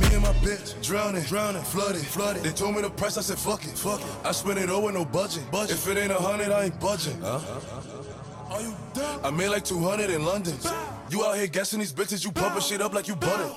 Me 0.02 0.14
and 0.14 0.24
my 0.24 0.34
bitch, 0.46 0.82
drowning, 0.86 1.24
drowning, 1.24 1.64
flooded, 1.64 2.02
flooded. 2.02 2.44
They 2.44 2.52
told 2.52 2.76
me 2.76 2.82
the 2.82 2.90
price, 2.90 3.18
I 3.18 3.22
said 3.22 3.38
fuck 3.38 3.64
it, 3.64 3.72
fuck 3.72 4.02
it. 4.02 4.08
I 4.24 4.32
spent 4.32 4.60
it 4.60 4.70
all 4.70 4.84
with 4.84 4.94
no 4.94 5.06
budget, 5.06 5.50
budget. 5.52 5.78
If 5.78 5.88
it 5.88 5.98
ain't 5.98 6.12
a 6.12 6.16
hundred, 6.16 6.52
I 6.52 6.66
ain't 6.66 6.80
budging. 6.80 7.20
Huh? 7.22 7.40
Are 8.52 8.62
you 8.62 8.76
dumb? 8.94 9.22
I 9.24 9.32
made 9.32 9.50
like 9.50 9.66
200 9.66 10.10
in 10.10 10.26
London. 10.26 10.56
You 11.10 11.26
out 11.26 11.38
here 11.38 11.48
guessing 11.48 11.80
these 11.80 11.94
bitches, 11.94 12.24
you 12.24 12.32
pumping 12.32 12.62
shit 12.62 12.82
up 12.82 12.94
like 12.94 13.08
you 13.08 13.16
butter. 13.16 13.52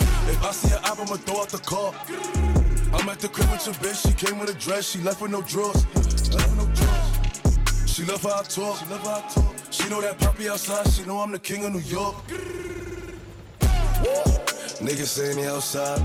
If 0.00 0.44
I 0.44 0.52
see 0.52 0.68
her 0.68 0.80
out, 0.84 1.00
I'ma 1.00 1.16
throw 1.16 1.40
out 1.40 1.48
the 1.48 1.58
car. 1.58 2.57
I'm 2.92 3.08
at 3.08 3.20
the 3.20 3.28
crib 3.28 3.50
with 3.50 3.66
your 3.66 3.74
bitch, 3.76 4.06
she 4.06 4.14
came 4.14 4.38
with 4.38 4.50
a 4.50 4.54
dress, 4.54 4.90
she 4.90 4.98
left 5.00 5.20
with 5.20 5.30
no 5.30 5.42
drawers. 5.42 5.84
Left 5.94 6.48
with 6.50 6.56
no 6.56 6.66
drawers. 6.74 7.90
She 7.90 8.04
love 8.04 8.22
how 8.22 8.40
I 8.40 8.42
talk, 8.42 8.78
she 8.78 8.86
love 8.86 9.02
how 9.02 9.16
I 9.16 9.32
talk. 9.32 9.54
She 9.70 9.88
know 9.88 10.00
that 10.00 10.18
poppy 10.18 10.48
outside, 10.48 10.88
she 10.90 11.04
know 11.04 11.18
I'm 11.18 11.32
the 11.32 11.38
king 11.38 11.64
of 11.64 11.72
New 11.72 11.80
York. 11.80 12.16
Niggas 14.80 15.06
saying 15.06 15.36
they 15.36 15.46
outside. 15.48 16.00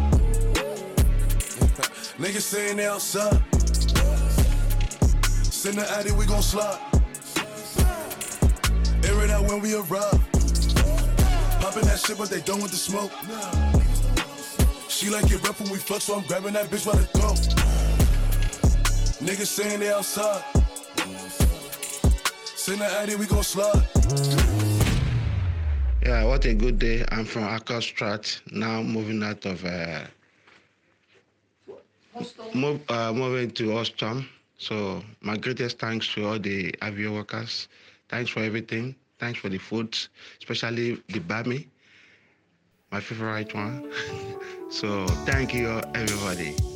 Niggas 2.18 2.42
saying 2.42 2.78
they 2.78 2.88
outside. 2.88 3.42
Send 5.46 5.78
the 5.78 5.90
addy, 5.92 6.12
we 6.12 6.26
gon' 6.26 6.42
slide. 6.42 6.80
Air 9.06 9.24
it 9.24 9.30
out 9.30 9.48
when 9.48 9.62
we 9.62 9.76
arrive. 9.76 10.20
Popping 11.62 11.86
that 11.86 12.04
shit, 12.06 12.18
but 12.18 12.30
they 12.30 12.42
done 12.42 12.62
with 12.62 12.72
the 12.72 12.78
smoke. 12.78 13.12
She 15.04 15.10
like 15.10 15.30
it 15.30 15.46
rough 15.46 15.60
when 15.60 15.70
we 15.70 15.80
fuck, 15.80 16.00
so 16.00 16.16
I'm 16.16 16.26
grabbing 16.28 16.54
that 16.54 16.68
bitch 16.68 16.86
by 16.86 16.98
the 16.98 17.04
throat. 17.04 17.36
Niggas 19.20 19.48
saying 19.48 19.82
they 19.82 19.92
outside. 19.92 20.42
Send 22.56 22.80
we 23.20 23.26
gon' 23.26 23.44
slide. 23.44 23.84
Yeah, 26.04 26.24
what 26.24 26.46
a 26.46 26.54
good 26.54 26.80
day. 26.80 27.04
I'm 27.12 27.26
from 27.26 27.44
Akostrat, 27.44 28.40
now 28.54 28.82
moving 28.82 29.22
out 29.24 29.46
of, 29.46 29.66
uh, 29.66 30.06
move, 32.56 32.80
uh, 32.90 33.12
moving 33.12 33.52
to 33.60 33.72
Ostom. 33.72 34.26
So 34.58 35.04
my 35.20 35.36
greatest 35.36 35.80
thanks 35.80 36.08
to 36.14 36.26
all 36.28 36.40
the 36.40 36.72
Avio 36.82 37.12
workers. 37.12 37.68
Thanks 38.08 38.32
for 38.32 38.40
everything. 38.42 38.96
Thanks 39.20 39.38
for 39.38 39.50
the 39.50 39.58
food, 39.58 39.98
especially 40.40 41.04
the 41.10 41.20
Bami, 41.20 41.68
my 42.90 43.02
favorite 43.02 43.54
one. 43.54 43.92
so 44.74 45.06
thank 45.26 45.54
you, 45.54 45.70
everybody. 45.94 46.73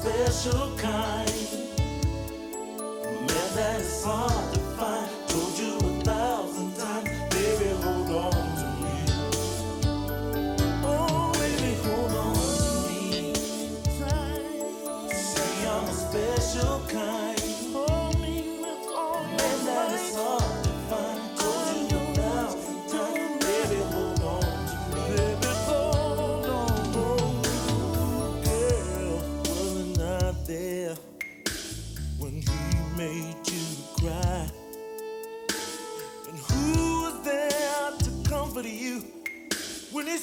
Special 0.00 0.74
kind. 0.78 1.30
Man, 3.04 3.54
that 3.54 3.80
is 3.80 4.02
hard 4.02 4.59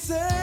say 0.08 0.37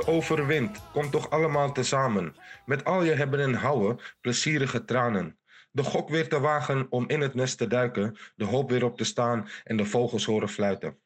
liefde 0.00 0.12
overwint, 0.12 0.80
komt 0.92 1.12
toch 1.12 1.30
allemaal 1.30 1.72
tezamen. 1.72 2.36
Met 2.66 2.84
al 2.84 3.02
je 3.02 3.12
hebben 3.12 3.40
en 3.40 3.54
houden, 3.54 3.98
plezierige 4.20 4.84
tranen. 4.84 5.38
De 5.70 5.82
gok 5.82 6.08
weer 6.08 6.28
te 6.28 6.40
wagen 6.40 6.86
om 6.90 7.08
in 7.08 7.20
het 7.20 7.34
nest 7.34 7.58
te 7.58 7.66
duiken, 7.66 8.16
de 8.36 8.44
hoop 8.44 8.70
weer 8.70 8.84
op 8.84 8.96
te 8.96 9.04
staan 9.04 9.48
en 9.64 9.76
de 9.76 9.84
vogels 9.84 10.24
horen 10.24 10.48
fluiten. 10.48 10.98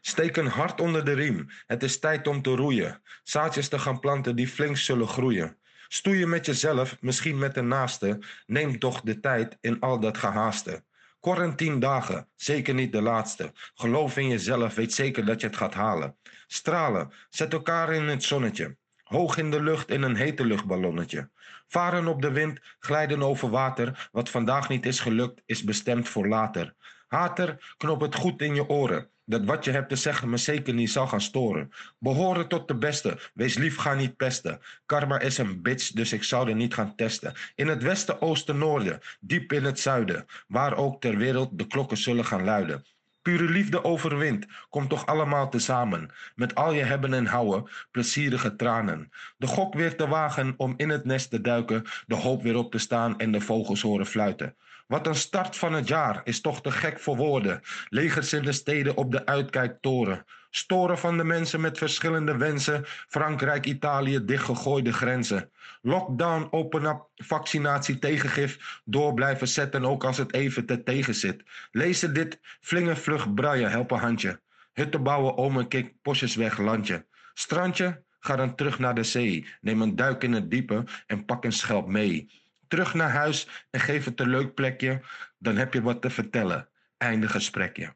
Steek 0.00 0.36
een 0.36 0.46
hart 0.46 0.80
onder 0.80 1.04
de 1.04 1.12
riem, 1.12 1.46
het 1.66 1.82
is 1.82 1.98
tijd 1.98 2.26
om 2.26 2.42
te 2.42 2.54
roeien. 2.54 3.02
Zaadjes 3.22 3.68
te 3.68 3.78
gaan 3.78 4.00
planten 4.00 4.36
die 4.36 4.48
flink 4.48 4.76
zullen 4.76 5.08
groeien. 5.08 5.56
Stoeien 5.88 6.28
met 6.28 6.46
jezelf, 6.46 6.96
misschien 7.00 7.38
met 7.38 7.54
de 7.54 7.62
naaste, 7.62 8.18
neem 8.46 8.78
toch 8.78 9.00
de 9.00 9.20
tijd 9.20 9.58
in 9.60 9.80
al 9.80 10.00
dat 10.00 10.18
gehaaste. 10.18 10.82
Quarantine 11.28 11.78
dagen, 11.78 12.28
zeker 12.36 12.74
niet 12.74 12.92
de 12.92 13.02
laatste. 13.02 13.52
Geloof 13.74 14.16
in 14.16 14.28
jezelf, 14.28 14.74
weet 14.74 14.92
zeker 14.92 15.24
dat 15.24 15.40
je 15.40 15.46
het 15.46 15.56
gaat 15.56 15.74
halen. 15.74 16.16
Stralen, 16.46 17.12
zet 17.30 17.52
elkaar 17.52 17.92
in 17.92 18.08
het 18.08 18.22
zonnetje. 18.22 18.76
Hoog 19.02 19.36
in 19.36 19.50
de 19.50 19.62
lucht 19.62 19.90
in 19.90 20.02
een 20.02 20.16
hete 20.16 20.44
luchtballonnetje. 20.44 21.30
Varen 21.66 22.06
op 22.06 22.22
de 22.22 22.32
wind, 22.32 22.60
glijden 22.78 23.22
over 23.22 23.50
water. 23.50 24.08
Wat 24.12 24.30
vandaag 24.30 24.68
niet 24.68 24.86
is 24.86 25.00
gelukt, 25.00 25.42
is 25.46 25.64
bestemd 25.64 26.08
voor 26.08 26.28
later. 26.28 26.74
Hater, 27.08 27.74
knop 27.76 28.00
het 28.00 28.14
goed 28.14 28.42
in 28.42 28.54
je 28.54 28.68
oren. 28.68 29.08
Dat 29.24 29.44
wat 29.44 29.64
je 29.64 29.70
hebt 29.70 29.88
te 29.88 29.96
zeggen 29.96 30.30
me 30.30 30.36
zeker 30.36 30.74
niet 30.74 30.90
zal 30.90 31.06
gaan 31.06 31.20
storen. 31.20 31.72
Behoren 31.98 32.48
tot 32.48 32.68
de 32.68 32.74
beste, 32.74 33.18
wees 33.34 33.54
lief, 33.54 33.76
ga 33.76 33.94
niet 33.94 34.16
pesten. 34.16 34.60
Karma 34.86 35.18
is 35.18 35.38
een 35.38 35.62
bitch, 35.62 35.90
dus 35.90 36.12
ik 36.12 36.24
zou 36.24 36.48
er 36.48 36.54
niet 36.54 36.74
gaan 36.74 36.94
testen. 36.94 37.34
In 37.54 37.66
het 37.66 37.82
westen, 37.82 38.22
oosten, 38.22 38.58
noorden, 38.58 39.00
diep 39.20 39.52
in 39.52 39.64
het 39.64 39.80
zuiden. 39.80 40.26
Waar 40.46 40.76
ook 40.76 41.00
ter 41.00 41.16
wereld 41.16 41.58
de 41.58 41.66
klokken 41.66 41.96
zullen 41.96 42.24
gaan 42.24 42.44
luiden. 42.44 42.84
Pure 43.22 43.50
liefde 43.50 43.84
overwint, 43.84 44.46
komt 44.68 44.88
toch 44.88 45.06
allemaal 45.06 45.50
tezamen. 45.50 46.10
Met 46.34 46.54
al 46.54 46.72
je 46.72 46.82
hebben 46.82 47.14
en 47.14 47.26
houden, 47.26 47.70
plezierige 47.90 48.56
tranen. 48.56 49.10
De 49.36 49.46
gok 49.46 49.74
weer 49.74 49.96
te 49.96 50.08
wagen 50.08 50.54
om 50.56 50.74
in 50.76 50.88
het 50.88 51.04
nest 51.04 51.30
te 51.30 51.40
duiken, 51.40 51.84
de 52.06 52.14
hoop 52.14 52.42
weer 52.42 52.56
op 52.56 52.70
te 52.70 52.78
staan 52.78 53.18
en 53.18 53.32
de 53.32 53.40
vogels 53.40 53.82
horen 53.82 54.06
fluiten. 54.06 54.56
Wat 54.88 55.06
een 55.06 55.14
start 55.14 55.56
van 55.56 55.72
het 55.72 55.88
jaar 55.88 56.20
is 56.24 56.40
toch 56.40 56.60
te 56.60 56.70
gek 56.70 57.00
voor 57.00 57.16
woorden. 57.16 57.60
Legers 57.88 58.32
in 58.32 58.42
de 58.42 58.52
steden 58.52 58.96
op 58.96 59.12
de 59.12 59.26
uitkijktoren. 59.26 60.24
Storen 60.50 60.98
van 60.98 61.16
de 61.16 61.24
mensen 61.24 61.60
met 61.60 61.78
verschillende 61.78 62.36
wensen. 62.36 62.84
Frankrijk, 62.86 63.66
Italië, 63.66 64.24
dichtgegooide 64.24 64.92
grenzen. 64.92 65.50
Lockdown, 65.82 66.48
open 66.50 66.84
up, 66.84 67.08
vaccinatie, 67.14 67.98
tegengif. 67.98 68.80
Door 68.84 69.14
blijven 69.14 69.48
zetten, 69.48 69.84
ook 69.84 70.04
als 70.04 70.16
het 70.16 70.34
even 70.34 70.66
te 70.66 70.82
tegen 70.82 71.14
zit. 71.14 71.42
Lezen 71.70 72.14
dit, 72.14 72.38
flingen 72.60 72.96
vlug 72.96 73.34
braaien, 73.34 73.70
help 73.70 73.90
een 73.90 73.98
handje. 73.98 74.40
Hutten 74.72 75.02
bouwen, 75.02 75.34
om 75.34 75.56
een 75.56 75.68
kik, 75.68 75.94
weg, 76.34 76.58
landje. 76.58 77.06
Strandje, 77.34 78.02
ga 78.20 78.36
dan 78.36 78.54
terug 78.54 78.78
naar 78.78 78.94
de 78.94 79.04
zee. 79.04 79.48
Neem 79.60 79.82
een 79.82 79.96
duik 79.96 80.22
in 80.22 80.32
het 80.32 80.50
diepe 80.50 80.84
en 81.06 81.24
pak 81.24 81.44
een 81.44 81.52
schelp 81.52 81.86
mee. 81.86 82.46
Terug 82.68 82.94
naar 82.94 83.10
huis 83.10 83.48
en 83.70 83.80
geef 83.80 84.04
het 84.04 84.20
een 84.20 84.28
leuk 84.28 84.54
plekje. 84.54 85.00
Dan 85.38 85.56
heb 85.56 85.72
je 85.74 85.82
wat 85.82 86.02
te 86.02 86.10
vertellen. 86.10 86.68
Einde 86.96 87.28
gesprekje. 87.28 87.94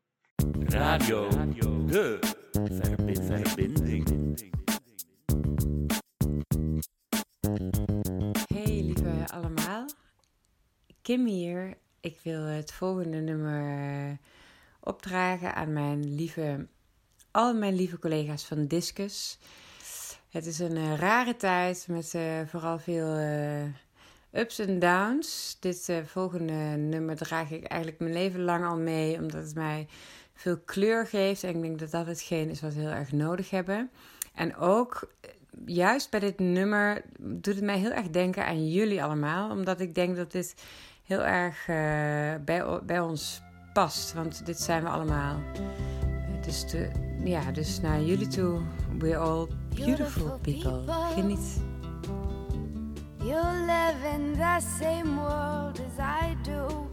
Radio, 0.67 1.29
de 1.87 2.19
verbi- 2.53 3.15
verbinding. 3.15 4.41
Hey 8.55 8.83
lieve 8.83 9.27
allemaal, 9.33 9.87
Kim 11.03 11.27
hier. 11.27 11.77
Ik 12.01 12.19
wil 12.23 12.43
het 12.43 12.73
volgende 12.73 13.21
nummer 13.21 14.19
opdragen 14.81 15.55
aan 15.55 15.73
mijn 15.73 16.15
lieve, 16.15 16.69
al 17.31 17.55
mijn 17.55 17.75
lieve 17.75 17.99
collega's 17.99 18.45
van 18.45 18.67
Discus. 18.67 19.39
Het 20.31 20.47
is 20.47 20.59
een 20.59 20.77
eh, 20.77 20.99
rare 20.99 21.37
tijd 21.37 21.87
met 21.91 22.15
eh, 22.15 22.41
vooral 22.47 22.79
veel 22.79 23.15
eh, 23.17 23.63
ups 24.33 24.59
en 24.59 24.79
downs. 24.79 25.57
Dit 25.61 25.89
eh, 25.89 25.97
volgende 26.05 26.77
nummer 26.77 27.17
draag 27.17 27.51
ik 27.51 27.65
eigenlijk 27.65 28.01
mijn 28.01 28.13
leven 28.13 28.41
lang 28.41 28.65
al 28.65 28.77
mee, 28.77 29.19
omdat 29.19 29.43
het 29.43 29.55
mij 29.55 29.87
veel 30.35 30.59
kleur 30.65 31.07
geeft. 31.07 31.43
En 31.45 31.55
ik 31.55 31.63
denk 31.63 31.79
dat 31.79 31.91
dat 31.91 32.07
hetgeen 32.07 32.51
is 32.51 32.61
wat 32.61 32.75
we 32.75 32.81
heel 32.81 32.91
erg 32.91 33.13
nodig 33.13 33.51
hebben. 33.51 33.91
En 34.35 34.57
ook 34.57 35.11
eh, 35.21 35.31
juist 35.67 36.11
bij 36.11 36.21
dit 36.21 36.39
nummer 36.39 37.03
doet 37.19 37.55
het 37.55 37.65
mij 37.65 37.79
heel 37.79 37.91
erg 37.91 38.11
denken 38.11 38.47
aan 38.47 38.69
jullie 38.69 39.03
allemaal. 39.03 39.51
Omdat 39.51 39.81
ik 39.81 39.95
denk 39.95 40.17
dat 40.17 40.33
dit 40.33 40.55
heel 41.05 41.23
erg 41.23 41.69
eh, 41.69 42.45
bij, 42.45 42.81
bij 42.83 43.01
ons 43.01 43.43
past. 43.73 44.13
Want 44.13 44.47
dit 44.47 44.61
zijn 44.61 44.83
we 44.83 44.89
allemaal. 44.89 45.41
Dus, 46.45 46.71
de, 46.71 46.91
ja, 47.25 47.51
dus 47.51 47.81
naar 47.81 48.01
jullie 48.03 48.29
toe. 48.29 48.61
We're 48.99 49.17
all 49.17 49.47
beautiful 49.75 50.39
people. 50.43 50.93
Geniet. 51.15 51.72
You 53.25 53.37
live 53.37 54.05
in 54.15 54.37
the 54.37 54.59
same 54.59 55.17
world 55.17 55.81
as 55.81 56.01
I 56.01 56.37
do, 56.43 56.89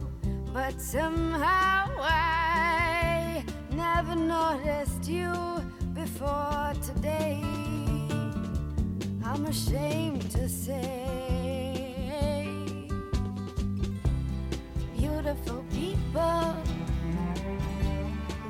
but 0.54 0.80
somehow 0.80 1.90
I 1.98 3.44
never 3.72 4.14
noticed 4.14 5.08
you 5.08 5.32
before 5.92 6.72
today. 6.86 7.42
I'm 9.24 9.44
ashamed 9.46 10.30
to 10.30 10.48
say, 10.48 11.66
beautiful 14.96 15.64
people, 15.72 16.54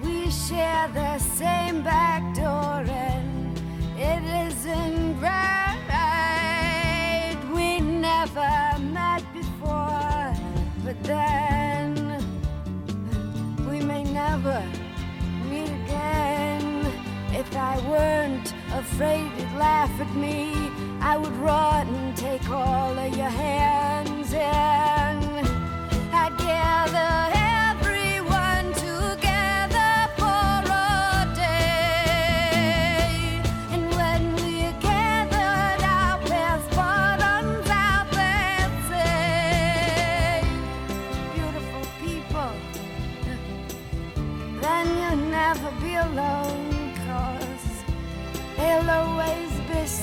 we 0.03 0.31
share 0.31 0.89
the 0.93 1.19
same 1.19 1.83
back 1.83 2.35
door, 2.35 2.85
and 2.87 3.59
it 3.99 4.23
isn't 4.49 5.19
right. 5.23 5.70
Never 8.21 8.79
met 8.93 9.23
before, 9.33 10.35
but 10.85 11.03
then 11.05 12.23
we 13.67 13.81
may 13.81 14.05
never 14.05 14.63
meet 15.49 15.71
again. 15.85 16.85
If 17.33 17.57
I 17.57 17.81
weren't 17.89 18.53
afraid 18.75 19.25
you'd 19.39 19.57
laugh 19.57 19.91
at 19.99 20.15
me, 20.15 20.53
I 21.01 21.17
would 21.17 21.35
run 21.39 21.89
and 21.89 22.15
take 22.15 22.47
all 22.51 22.99
of 22.99 23.17
your 23.17 23.31
hands 23.31 23.70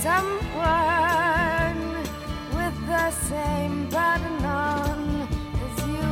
someone 0.07 1.81
with 2.57 2.77
the 2.91 3.07
same 3.29 3.75
button 3.95 4.39
on 4.45 4.99
as 5.65 5.77
you. 5.95 6.11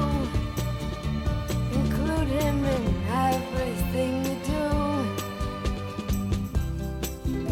Include 1.80 2.30
him 2.42 2.58
in 2.76 2.86
everything 3.32 4.14
you 4.28 4.36
do. 4.54 4.66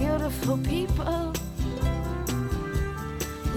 Beautiful 0.02 0.58
people, 0.74 1.24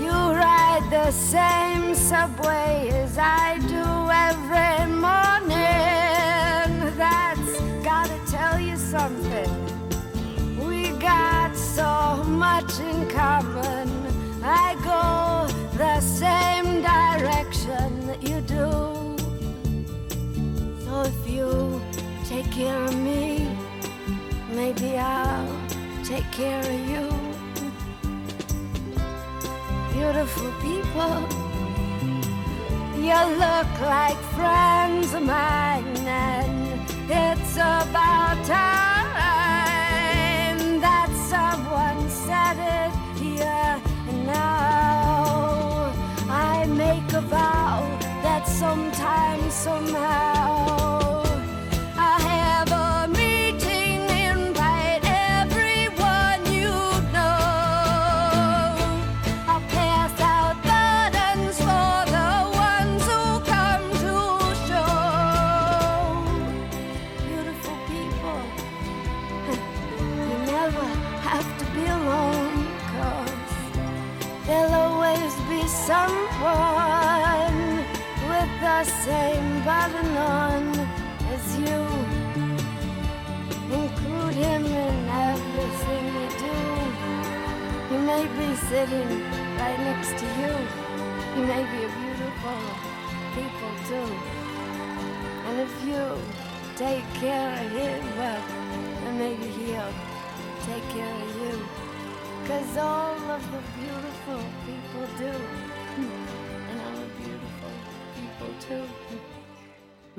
you 0.04 0.16
ride 0.44 0.86
the 0.98 1.10
same 1.10 1.86
subway 2.10 2.72
as 3.04 3.14
I 3.18 3.58
do 3.74 3.84
every 4.26 4.95
I 13.18 14.76
go 14.84 15.46
the 15.76 16.00
same 16.00 16.82
direction 16.82 18.06
that 18.06 18.22
you 18.22 18.40
do. 18.42 19.16
So 20.84 21.02
if 21.02 21.30
you 21.30 21.80
take 22.28 22.50
care 22.52 22.82
of 22.82 22.96
me, 22.96 23.48
maybe 24.52 24.98
I'll 24.98 25.48
take 26.04 26.30
care 26.30 26.60
of 26.60 26.80
you. 26.92 27.08
Beautiful 29.92 30.52
people, 30.60 31.16
you 32.96 33.20
look 33.44 33.72
like 33.80 34.18
friends 34.36 35.14
of 35.14 35.22
mine, 35.22 35.96
and 36.06 36.80
it's 37.10 37.54
about 37.56 38.44
time 38.44 38.95
find 49.16 49.50
somehow. 49.52 50.35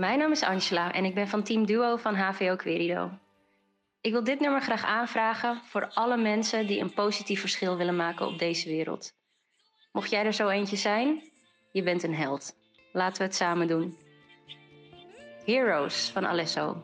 Mijn 0.07 0.19
naam 0.19 0.31
is 0.31 0.43
Angela 0.43 0.93
en 0.93 1.05
ik 1.05 1.13
ben 1.13 1.27
van 1.27 1.43
Team 1.43 1.65
Duo 1.65 1.97
van 1.97 2.15
HVO 2.15 2.55
Querido. 2.55 3.11
Ik 4.01 4.11
wil 4.11 4.23
dit 4.23 4.39
nummer 4.39 4.61
graag 4.61 4.83
aanvragen 4.83 5.61
voor 5.63 5.91
alle 5.93 6.17
mensen 6.17 6.67
die 6.67 6.79
een 6.79 6.93
positief 6.93 7.39
verschil 7.39 7.77
willen 7.77 7.95
maken 7.95 8.27
op 8.27 8.39
deze 8.39 8.69
wereld. 8.69 9.13
Mocht 9.91 10.09
jij 10.09 10.25
er 10.25 10.33
zo 10.33 10.49
eentje 10.49 10.75
zijn, 10.75 11.31
je 11.71 11.83
bent 11.83 12.03
een 12.03 12.15
held. 12.15 12.55
Laten 12.91 13.17
we 13.17 13.23
het 13.23 13.35
samen 13.35 13.67
doen. 13.67 13.97
Heroes 15.45 16.09
van 16.09 16.27
Alesso. 16.27 16.83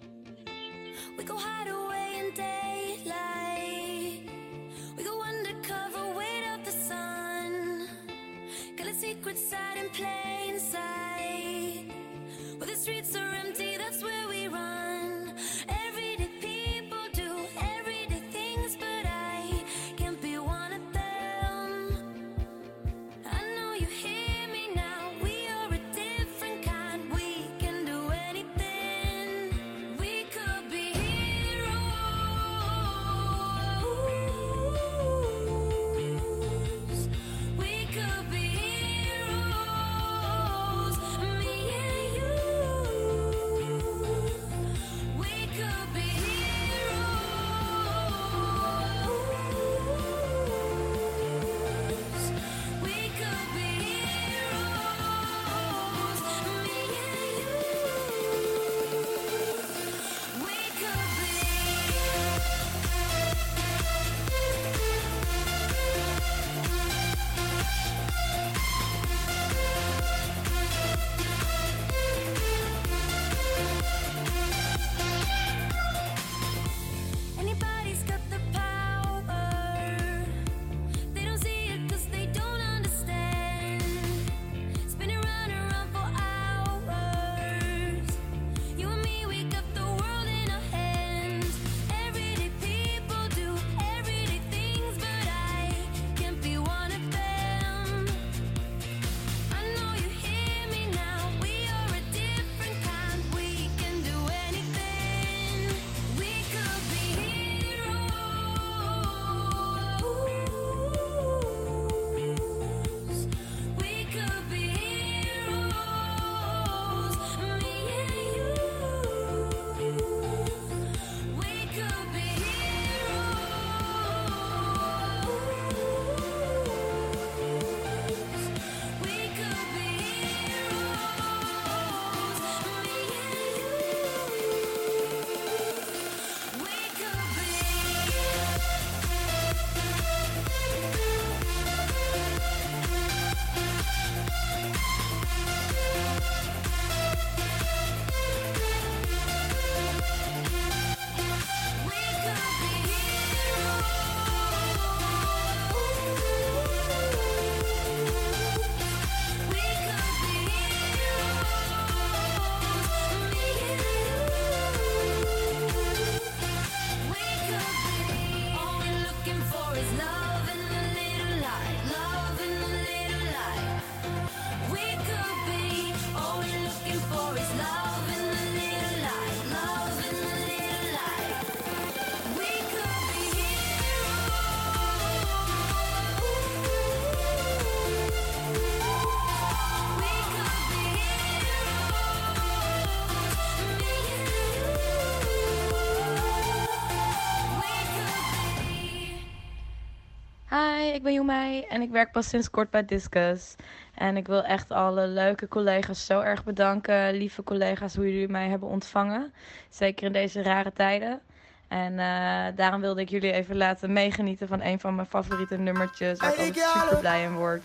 Ik 201.03 201.09
ben 201.09 201.17
Joemai 201.17 201.61
en 201.69 201.81
ik 201.81 201.91
werk 201.91 202.11
pas 202.11 202.29
sinds 202.29 202.49
kort 202.49 202.69
bij 202.69 202.85
Discus. 202.85 203.55
En 203.95 204.17
ik 204.17 204.27
wil 204.27 204.43
echt 204.43 204.71
alle 204.71 205.07
leuke 205.07 205.47
collega's 205.47 206.05
zo 206.05 206.19
erg 206.19 206.43
bedanken. 206.43 207.13
Lieve 207.13 207.43
collega's, 207.43 207.95
hoe 207.95 208.11
jullie 208.11 208.27
mij 208.27 208.47
hebben 208.47 208.69
ontvangen. 208.69 209.33
Zeker 209.69 210.05
in 210.05 210.11
deze 210.11 210.41
rare 210.43 210.73
tijden. 210.73 211.21
En 211.67 211.99
eh, 211.99 212.55
daarom 212.55 212.81
wilde 212.81 213.01
ik 213.01 213.09
jullie 213.09 213.31
even 213.31 213.57
laten 213.57 213.93
meegenieten 213.93 214.47
van 214.47 214.61
een 214.61 214.79
van 214.79 214.95
mijn 214.95 215.07
favoriete 215.07 215.57
nummertjes. 215.57 216.19
Waar 216.19 216.33
ik 216.33 216.37
altijd 216.39 216.65
super 216.81 216.97
blij 216.97 217.23
in 217.23 217.33
word. 217.35 217.61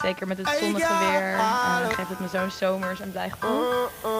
Zeker 0.00 0.26
met 0.26 0.38
het 0.38 0.48
zonnige 0.48 0.94
weer. 1.10 1.34
eh, 1.34 1.88
geeft 1.88 2.08
het 2.08 2.20
me 2.20 2.28
zo'n 2.28 2.50
zomers 2.50 3.00
en 3.00 3.10
blij 3.10 3.30
gevoel. 3.30 3.62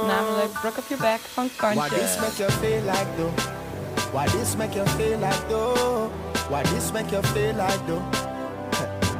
Namelijk 0.06 0.52
Rock 0.62 0.76
Up 0.76 0.84
Your 0.88 1.02
Back 1.02 1.18
van 1.20 1.44
Why 1.46 1.56
Kantje. 1.56 1.98
this 1.98 2.18
make 2.20 2.36
you 2.36 2.50
feel 2.50 2.82
like 2.84 3.06
though? 3.16 3.38
Why 4.12 4.26
this 4.26 4.56
make 4.56 4.74
you 4.74 4.86
feel 4.88 5.18
like 5.18 5.48
though? 5.48 6.10
Why 6.48 6.62
this 6.62 6.92
make 6.92 7.10
you 7.10 7.22
feel 7.24 7.54
like 7.54 7.86
though? 7.86 8.29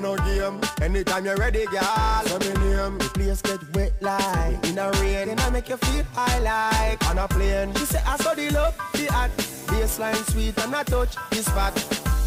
No 0.00 0.16
game. 0.16 0.58
Anytime 0.80 1.26
you're 1.26 1.36
ready, 1.36 1.66
girl. 1.66 2.22
So 2.24 2.38
me 2.38 2.48
name. 2.64 2.96
The 2.98 3.10
place 3.12 3.42
get 3.42 3.60
wet 3.74 3.92
like 4.00 4.66
in 4.66 4.78
a 4.78 4.90
rain. 4.92 5.28
Then 5.28 5.38
I 5.40 5.50
make 5.50 5.68
you 5.68 5.76
feel 5.76 6.04
high 6.14 6.38
like 6.38 7.06
on 7.10 7.18
a 7.18 7.28
plane. 7.28 7.74
She 7.74 7.84
say 7.84 8.02
I 8.06 8.16
saw 8.16 8.32
the 8.34 8.50
love, 8.50 8.74
the 8.94 9.06
hot. 9.12 9.30
Baseline 9.68 10.16
sweet 10.30 10.56
and 10.58 10.74
I 10.74 10.82
touch 10.84 11.16
the 11.30 11.36
spot. 11.36 11.74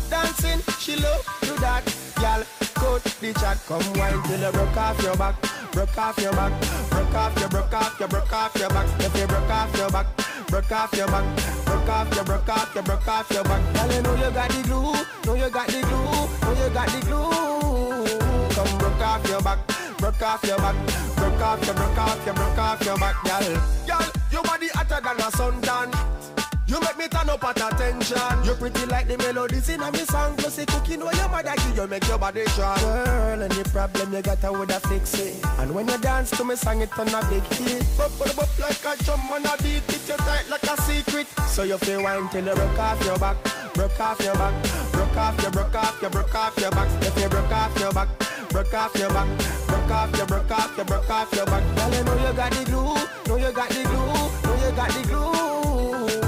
Dancing, 0.10 0.62
she 0.80 0.98
love 0.98 1.26
do 1.42 1.56
that. 1.62 1.84
Girl, 2.16 2.44
cut 2.76 3.04
the 3.20 3.34
chat. 3.34 3.58
Come 3.68 3.82
wine 3.94 4.22
till 4.24 4.40
you 4.40 4.52
broke 4.52 4.78
off 4.78 5.02
your 5.02 5.18
back. 5.18 5.36
Broke 5.72 5.98
off 5.98 6.18
your 6.20 6.32
back. 6.34 6.54
Broke 6.92 7.16
off 7.16 7.40
your, 7.40 7.50
broke 7.50 7.74
off 7.74 8.00
your, 8.00 8.08
broke 8.08 8.34
off 8.34 8.56
your 8.56 8.70
back. 8.70 8.88
If 9.00 9.18
you 9.20 9.26
broke 9.26 9.50
off 9.50 9.76
your 9.76 9.90
back. 9.90 10.06
Broke 10.54 10.72
off 10.72 10.96
your 10.96 11.08
back, 11.08 11.66
broke 11.66 11.90
off 11.90 12.14
your, 12.14 12.24
broke 12.26 12.48
off 12.48 12.76
your, 12.76 12.84
broke 12.84 13.08
off 13.08 13.32
your 13.32 13.44
back. 13.44 13.74
Girl, 13.74 13.92
you 13.92 14.02
know 14.04 14.14
you 14.14 14.30
got 14.30 14.50
the 14.52 14.62
glue, 14.62 14.94
know 15.26 15.34
you 15.34 15.50
got 15.50 15.66
the 15.66 15.82
glue, 15.82 16.28
know 16.44 16.64
you 16.64 16.70
got 16.72 16.88
the 16.90 17.00
glue. 17.08 18.54
Come 18.54 18.78
broke 18.78 19.02
off 19.02 19.28
your 19.28 19.42
back, 19.42 19.58
broke 19.98 20.22
off 20.22 20.44
your 20.44 20.58
back, 20.58 20.76
broke 21.16 21.42
off 21.42 21.66
your, 21.66 21.74
broke 21.74 21.98
off 21.98 22.24
your, 22.24 22.36
broke 22.36 22.58
off 22.60 22.86
your 22.86 22.98
back, 23.00 23.16
girl. 23.24 23.62
Girl, 23.88 24.12
your 24.32 24.44
body 24.44 24.68
hotter 24.76 25.02
than 25.02 25.18
a 25.18 25.32
suntan. 25.32 26.43
You 26.68 26.80
make 26.80 26.98
me 26.98 27.08
turn 27.08 27.30
up 27.30 27.44
at 27.44 27.58
attention. 27.58 28.44
You 28.46 28.54
pretty 28.56 28.86
like 28.86 29.08
the 29.08 29.18
melodies 29.18 29.70
in 29.70 29.82
a 29.82 29.92
me 29.92 30.00
song. 30.00 30.36
Plus 30.38 30.56
the 30.56 30.66
cooking 30.66 31.02
where 31.02 31.16
your 31.16 31.30
mother 31.30 31.54
give 31.58 31.76
you 31.76 31.88
make 31.88 32.08
your 32.08 32.18
body 32.18 32.46
strong. 32.46 32.80
Girl, 32.80 33.44
any 33.44 33.64
problem 33.64 34.14
you 34.14 34.22
got, 34.22 34.44
I 34.44 34.50
woulda 34.50 34.80
fix 34.82 35.14
it. 35.20 35.44
And 35.60 35.74
when 35.76 35.88
you 35.88 35.98
dance 35.98 36.32
to 36.32 36.44
me 36.44 36.56
song, 36.56 36.82
it 36.82 36.98
on 36.98 37.10
a 37.10 37.22
big 37.30 37.44
hit. 37.54 37.86
Bop, 37.98 38.12
bop 38.18 38.60
like 38.60 38.86
a 38.86 39.04
drum 39.04 39.20
on 39.32 39.46
a 39.46 39.58
beat. 39.62 39.84
It 39.90 40.08
you 40.08 40.16
tight 40.18 40.50
like 40.50 40.64
a 40.64 40.82
secret. 40.82 41.28
So 41.48 41.64
you 41.64 41.78
feel 41.78 42.02
wine 42.02 42.30
till 42.30 42.46
you 42.46 42.56
broke 42.56 42.80
off 42.80 43.04
your 43.06 43.20
back, 43.20 43.38
broke 43.74 44.00
off 44.00 44.20
your 44.22 44.34
back, 44.36 44.54
broke 44.92 45.18
off 45.18 45.42
your, 45.42 45.52
broke 45.52 45.76
off 45.76 46.02
your, 46.02 46.10
broke 46.10 46.36
off 46.36 46.58
your 46.58 46.72
back. 46.72 47.04
If 47.04 47.22
you 47.22 47.30
broke 47.30 47.52
off 47.52 47.78
your 47.80 47.92
back, 47.92 48.08
broke 48.50 48.74
off 48.74 48.96
your 48.96 49.10
back, 49.10 49.28
broke 49.68 49.92
off 49.92 50.18
your, 50.18 50.26
broke 50.26 50.52
off 50.52 50.78
your, 50.78 50.86
broke 50.86 51.10
off 51.10 51.34
your 51.34 51.46
back. 51.46 51.76
Girl, 51.76 51.94
you 51.94 52.04
know 52.04 52.28
you 52.28 52.34
got 52.36 52.52
the 52.52 52.66
glue, 52.66 52.96
know 53.28 53.38
you 53.38 53.54
got 53.54 53.70
the 53.70 53.84
glue, 53.84 54.50
know 54.50 54.66
you 54.66 54.76
got 54.76 54.90
the 54.90 55.08
glue. 55.08 56.23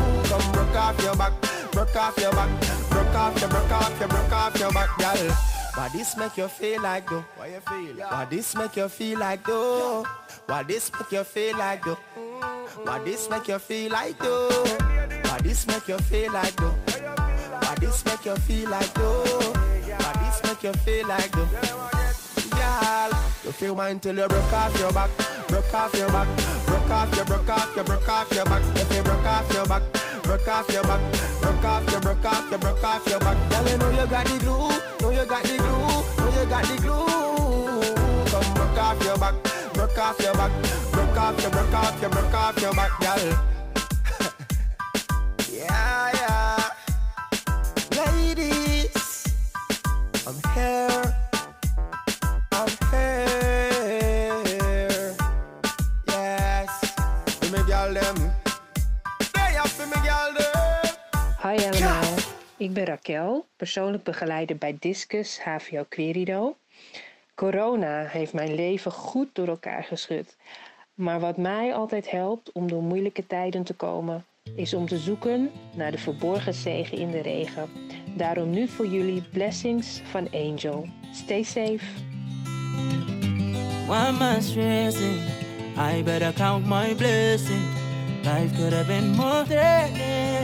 Broke 0.75 0.87
off 0.87 1.03
your 1.03 1.15
back, 1.15 1.31
broke 1.71 1.95
off 1.95 2.17
your 2.17 2.31
back, 2.33 2.49
broke 2.89 3.15
off 3.15 3.39
your, 3.39 3.49
broke 3.49 3.71
off 3.71 3.97
your, 3.97 4.09
broke 4.09 4.31
off 4.33 4.59
your 4.59 4.71
back, 4.73 4.97
girl. 4.97 5.31
Why 5.75 5.87
this 5.87 6.17
make 6.17 6.35
you 6.35 6.49
feel 6.49 6.81
like 6.81 7.09
though? 7.09 7.23
Why 7.37 7.47
you 7.47 7.61
feel? 7.61 8.05
Why 8.09 8.25
this 8.25 8.53
make 8.57 8.75
you 8.75 8.89
feel 8.89 9.19
like 9.19 9.45
though? 9.45 10.05
Why 10.47 10.63
this 10.63 10.91
make 10.91 11.13
you 11.13 11.23
feel 11.23 11.57
like 11.57 11.85
though? 11.85 11.95
Why 12.83 12.99
this 13.05 13.29
make 13.29 13.47
you 13.47 13.57
feel 13.57 13.89
like 13.93 14.19
though? 14.19 14.49
Why 14.49 15.39
this 15.41 15.65
make 15.65 15.87
you 15.87 15.97
feel 15.97 16.33
like 16.33 16.55
though? 16.57 16.75
Why 17.61 17.75
this 17.79 18.03
make 18.03 18.25
you 18.25 18.35
feel 18.35 18.69
like 18.69 18.93
though? 18.95 19.23
Why 19.23 20.13
this 20.25 20.43
make 20.43 20.63
you 20.63 20.73
feel 20.73 21.07
like 21.07 21.31
though? 21.31 22.14
Girl, 22.65 23.11
you 23.43 23.51
feel 23.51 23.75
mine 23.75 23.99
till 23.99 24.17
you 24.17 24.27
broke 24.27 24.53
off 24.53 24.79
your 24.79 24.91
back, 24.91 25.09
broke 25.47 25.73
off 25.73 25.93
your 25.93 26.09
back, 26.09 26.27
broke 26.65 26.89
off 26.89 27.15
your, 27.15 27.25
broke 27.25 27.49
off 27.49 27.75
your, 27.75 27.83
broke 27.85 28.09
off 28.09 28.31
your 28.33 28.45
back. 28.45 28.63
If 28.75 28.95
you 28.95 29.03
broke 29.03 29.25
off 29.25 29.53
your 29.53 29.65
back, 29.65 29.83
broke 30.23 30.47
off 30.47 30.69
your 30.71 30.83
back, 30.83 31.01
broke 31.41 31.63
off 31.63 31.91
your, 31.91 32.01
broke 32.01 32.25
off 32.25 32.49
your, 32.49 32.59
broke 32.59 32.83
off 32.83 33.07
your 33.07 33.19
back. 33.19 33.37
Girl, 33.49 33.67
you 33.69 33.77
know 33.77 33.89
you 33.91 34.07
got 34.07 34.25
the 34.25 34.37
glue, 34.39 34.69
know 35.01 35.09
you 35.11 35.25
got 35.25 35.43
the 35.43 35.57
glue, 35.57 36.01
know 36.17 36.41
you 36.41 36.45
got 36.49 36.63
the 36.65 36.75
glue. 36.81 38.25
Come 38.31 38.53
broke 38.55 38.79
off 38.79 39.03
your 39.03 39.17
back, 39.17 39.35
broke 39.73 39.97
off 39.99 40.19
your 40.19 40.33
back, 40.33 40.51
broke 40.91 41.17
off 41.17 41.41
your, 41.41 41.51
broke 41.51 41.73
off 41.73 42.01
your, 42.01 42.09
broke 42.09 42.33
off 42.33 42.61
your 42.61 42.73
back, 42.73 42.99
girl. 42.99 43.25
yeah, 45.51 46.11
yeah. 46.19 46.69
Ladies, 47.95 49.25
I'm 50.27 50.37
here. 50.53 51.24
Ik 62.65 62.73
ben 62.73 62.85
Raquel, 62.85 63.45
persoonlijk 63.55 64.03
begeleider 64.03 64.57
bij 64.57 64.77
Discus 64.79 65.39
HVO 65.43 65.85
Querido. 65.89 66.55
Corona 67.35 68.05
heeft 68.05 68.33
mijn 68.33 68.55
leven 68.55 68.91
goed 68.91 69.27
door 69.33 69.47
elkaar 69.47 69.83
geschud. 69.83 70.37
Maar 70.93 71.19
wat 71.19 71.37
mij 71.37 71.73
altijd 71.73 72.11
helpt 72.11 72.51
om 72.51 72.67
door 72.67 72.83
moeilijke 72.83 73.27
tijden 73.27 73.63
te 73.63 73.73
komen, 73.73 74.25
is 74.55 74.73
om 74.73 74.87
te 74.87 74.97
zoeken 74.97 75.51
naar 75.75 75.91
de 75.91 75.97
verborgen 75.97 76.53
zegen 76.53 76.97
in 76.97 77.11
de 77.11 77.21
regen. 77.21 77.69
Daarom 78.15 78.49
nu 78.49 78.67
voor 78.67 78.87
jullie 78.87 79.21
Blessings 79.21 80.01
van 80.11 80.27
Angel. 80.31 80.85
Stay 81.13 81.43
safe. 81.43 81.85
Why 83.87 83.95
am 83.95 84.21
I? 84.21 84.39
I 85.77 86.03
better 86.03 86.33
count 86.33 86.65
my 86.65 86.95
blessings. 86.95 87.83
Life 88.23 88.55
could 88.55 88.73
have 88.73 88.87
been 88.87 89.15
more 89.15 89.43
threatening, 89.43 90.34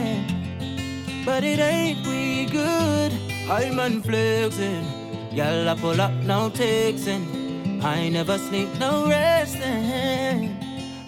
but 1.24 1.44
it 1.44 1.58
ain't 1.58 2.06
we 2.06 2.46
good. 2.46 3.12
I'm 3.48 3.76
unflexing, 3.78 4.84
y'all 5.32 5.68
I 5.68 5.74
pull 5.74 6.00
up 6.00 6.12
no 6.24 6.50
texting. 6.50 7.82
I 7.82 8.08
never 8.08 8.38
sleep, 8.38 8.68
no 8.78 9.08
resting. 9.08 10.56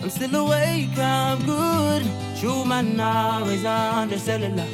I'm 0.02 0.10
still 0.10 0.34
awake, 0.34 0.98
I'm 0.98 1.44
good. 1.46 2.02
True 2.38 2.64
man 2.64 2.98
always 3.00 3.64
on 3.64 4.08
the 4.08 4.18
cellular, 4.18 4.66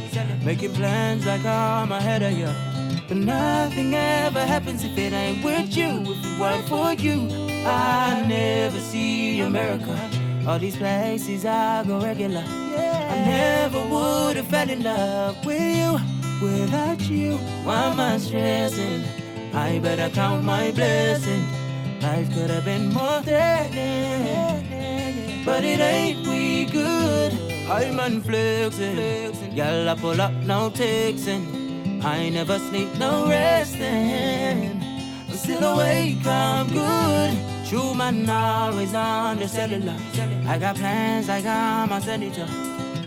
making 0.42 0.72
plans 0.72 1.26
like 1.26 1.44
I'm 1.44 1.92
ahead 1.92 2.22
of 2.22 2.32
you. 2.32 2.48
But 3.06 3.18
nothing 3.18 3.94
ever 3.94 4.40
happens 4.40 4.84
if 4.84 4.96
it 4.96 5.12
ain't 5.12 5.44
with 5.44 5.76
you. 5.76 5.88
If 6.02 6.24
it 6.24 6.40
weren't 6.40 6.68
for 6.68 6.92
you, 6.94 7.28
I 7.66 8.24
never 8.26 8.78
see 8.78 9.40
America. 9.40 9.98
All 10.50 10.58
these 10.58 10.74
places 10.74 11.44
I 11.44 11.84
go 11.84 12.00
regular. 12.00 12.42
Yeah. 12.42 13.14
I 13.14 13.18
never 13.24 13.78
would 13.86 14.34
have 14.34 14.48
fell 14.48 14.68
in 14.68 14.82
love 14.82 15.46
with 15.46 15.60
you 15.62 15.92
without 16.42 17.00
you. 17.08 17.36
Why 17.62 17.84
am 17.84 18.00
I 18.00 18.18
stressing? 18.18 19.04
I 19.54 19.78
better 19.78 20.10
count 20.12 20.42
my 20.42 20.72
blessings. 20.72 21.46
Life 22.02 22.34
could 22.34 22.50
have 22.50 22.64
been 22.64 22.92
more 22.92 23.22
threatening, 23.22 24.64
but 25.44 25.62
it 25.62 25.78
ain't 25.78 26.26
we 26.26 26.64
good. 26.64 27.32
I'm 27.70 27.98
unflexing, 27.98 29.54
y'all 29.56 29.88
I 29.88 29.94
pull 29.94 30.20
up 30.20 30.32
no 30.32 30.68
texting. 30.70 32.02
I 32.02 32.28
never 32.28 32.58
sleep, 32.58 32.92
no 32.98 33.28
resting. 33.28 34.82
I'm 35.28 35.36
still 35.36 35.62
awake, 35.62 36.26
I'm 36.26 36.66
good. 36.70 37.49
True 37.70 37.94
man 37.94 38.28
always 38.28 38.92
on 38.94 39.38
the 39.38 39.46
cellular. 39.46 39.94
I 40.48 40.58
got 40.58 40.74
plans, 40.74 41.28
I 41.28 41.40
got 41.40 41.88
my 41.88 42.00
senator. 42.00 42.48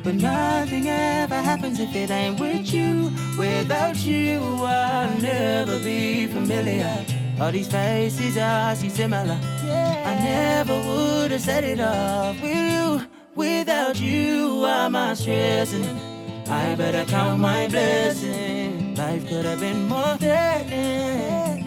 But 0.01 0.15
nothing 0.15 0.87
ever 0.87 1.35
happens 1.35 1.81
if 1.81 1.93
it 1.93 2.09
ain't 2.09 2.39
with 2.39 2.73
you. 2.73 3.11
Without 3.37 3.97
you, 3.97 4.39
I'll 4.39 5.19
never 5.19 5.79
be 5.79 6.27
familiar. 6.27 7.05
All 7.41 7.51
these 7.51 7.67
faces 7.67 8.37
are 8.37 8.73
see 8.73 8.87
similar. 8.87 9.37
I 9.65 10.15
never 10.23 10.75
would 10.87 11.31
have 11.31 11.41
set 11.41 11.65
it 11.65 11.81
off 11.81 12.41
with 12.41 12.55
you. 12.55 13.05
Without 13.35 13.99
you, 13.99 14.61
why 14.61 14.85
am 14.85 14.95
I 14.95 15.13
stressing? 15.15 15.99
I 16.47 16.75
better 16.75 17.03
count 17.03 17.41
my 17.41 17.67
blessings. 17.67 18.97
Life 18.97 19.27
could 19.27 19.43
have 19.43 19.59
been 19.59 19.89
more 19.89 20.15
threatening, 20.15 21.65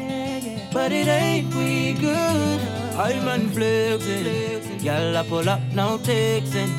but 0.72 0.92
it 0.92 1.06
ain't 1.08 1.54
we 1.54 1.92
good. 1.92 2.85
I'm 2.98 3.28
unflexing, 3.28 4.82
y'all 4.82 5.18
I 5.18 5.22
pull 5.28 5.46
up 5.46 5.60
no 5.74 5.98
texting. 5.98 6.72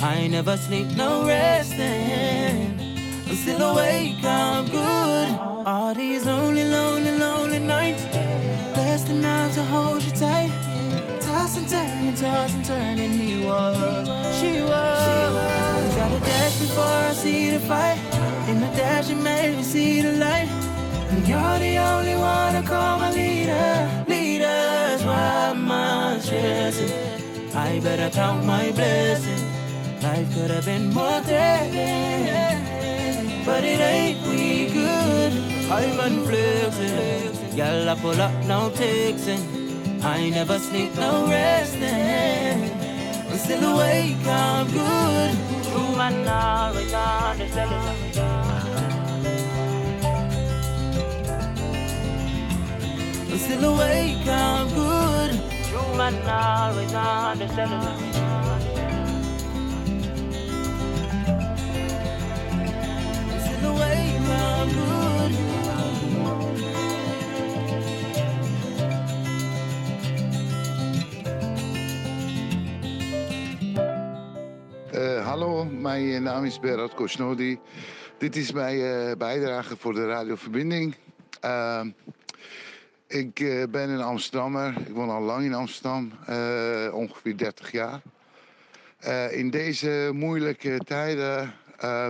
I 0.00 0.28
never 0.28 0.56
sleep, 0.56 0.86
no 0.96 1.26
resting. 1.26 2.78
I'm 3.26 3.34
still 3.34 3.60
awake, 3.60 4.22
I'm 4.22 4.66
good. 4.66 5.28
All 5.66 5.92
these 5.92 6.24
lonely, 6.24 6.62
lonely, 6.62 7.18
lonely 7.18 7.58
nights. 7.58 8.04
Best 8.76 9.08
enough 9.08 9.54
to 9.54 9.64
hold 9.64 10.04
you 10.04 10.12
tight. 10.12 10.52
Toss 11.20 11.56
and 11.56 11.68
turn, 11.68 12.14
toss 12.14 12.54
and 12.54 12.64
turn, 12.64 12.98
and 13.00 13.12
he 13.12 13.44
was, 13.44 14.06
she 14.38 14.62
was. 14.62 15.96
Gotta 15.96 16.20
dash 16.20 16.60
before 16.60 16.84
I 16.84 17.12
see 17.12 17.50
the 17.50 17.58
fight. 17.58 17.98
In 18.48 18.60
the 18.60 18.68
dash, 18.76 19.10
you 19.10 19.16
made 19.16 19.56
me 19.56 19.64
see 19.64 20.00
the 20.00 20.12
light. 20.12 20.48
And 21.10 21.26
you're 21.26 21.58
the 21.58 21.78
only 21.78 22.14
one 22.14 22.54
to 22.54 22.62
call 22.62 23.00
my 23.00 23.10
leader. 23.10 24.04
Leaders, 25.06 26.80
why 27.54 27.68
am 27.68 27.76
I? 27.76 27.80
Better 27.80 28.10
count 28.10 28.44
my 28.44 28.72
blessings. 28.72 29.42
Life 30.02 30.34
could 30.34 30.50
have 30.50 30.64
been 30.64 30.92
more 30.92 31.20
threatening, 31.20 32.58
but 33.44 33.64
it 33.64 33.80
ain't 33.80 34.26
we 34.26 34.66
good. 34.72 35.32
I'm 35.70 35.98
unflexing, 35.98 37.56
y'all 37.56 37.88
I 37.88 37.94
pull 37.94 38.20
up 38.20 38.32
no 38.44 38.70
texting. 38.70 40.02
I 40.02 40.30
never 40.30 40.58
sleep, 40.58 40.94
no 40.96 41.26
resting. 41.28 42.70
I'm 43.30 43.38
still 43.38 43.64
awake, 43.74 44.26
I'm 44.26 44.66
good. 44.70 45.36
True 45.64 45.96
man, 45.96 46.28
always 46.28 46.92
on 46.92 48.35
the 53.38 53.42
cellular. 53.42 53.56
still 53.58 53.74
awake, 53.74 54.26
I'm 54.26 54.68
good. 54.74 55.30
You 55.70 55.96
might 55.96 56.24
not 56.24 56.72
always 56.72 56.94
understand 56.94 57.72
it. 57.72 57.90
Still 63.44 63.70
awake, 63.70 64.20
I'm 64.30 64.68
good. 64.72 65.32
Eh, 74.92 75.26
hallo, 75.26 75.64
mijn 75.64 76.22
naam 76.22 76.44
is 76.44 76.60
Berat 76.60 76.94
Kosnodi. 76.94 77.58
Dit 78.18 78.36
is 78.36 78.52
mijn 78.52 78.80
eh, 78.80 79.16
bijdrage 79.16 79.76
voor 79.76 79.94
de 79.94 80.06
radioverbinding. 80.06 80.96
Ehm, 81.40 81.90
ik 83.06 83.40
eh, 83.40 83.62
ben 83.70 83.88
een 83.88 84.02
Amsterdammer. 84.02 84.74
Ik 84.86 84.94
woon 84.94 85.10
al 85.10 85.22
lang 85.22 85.44
in 85.44 85.54
Amsterdam, 85.54 86.12
eh, 86.26 86.88
ongeveer 86.92 87.36
30 87.36 87.72
jaar. 87.72 88.00
Eh, 88.98 89.36
in 89.36 89.50
deze 89.50 90.10
moeilijke 90.14 90.80
tijden 90.84 91.54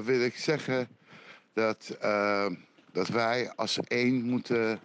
wil 0.04 0.20
ik 0.20 0.36
zeggen 0.36 0.88
dat, 1.52 1.96
dat 2.92 3.08
wij 3.08 3.52
als 3.56 3.78
één 3.80 4.24
moeten 4.24 4.80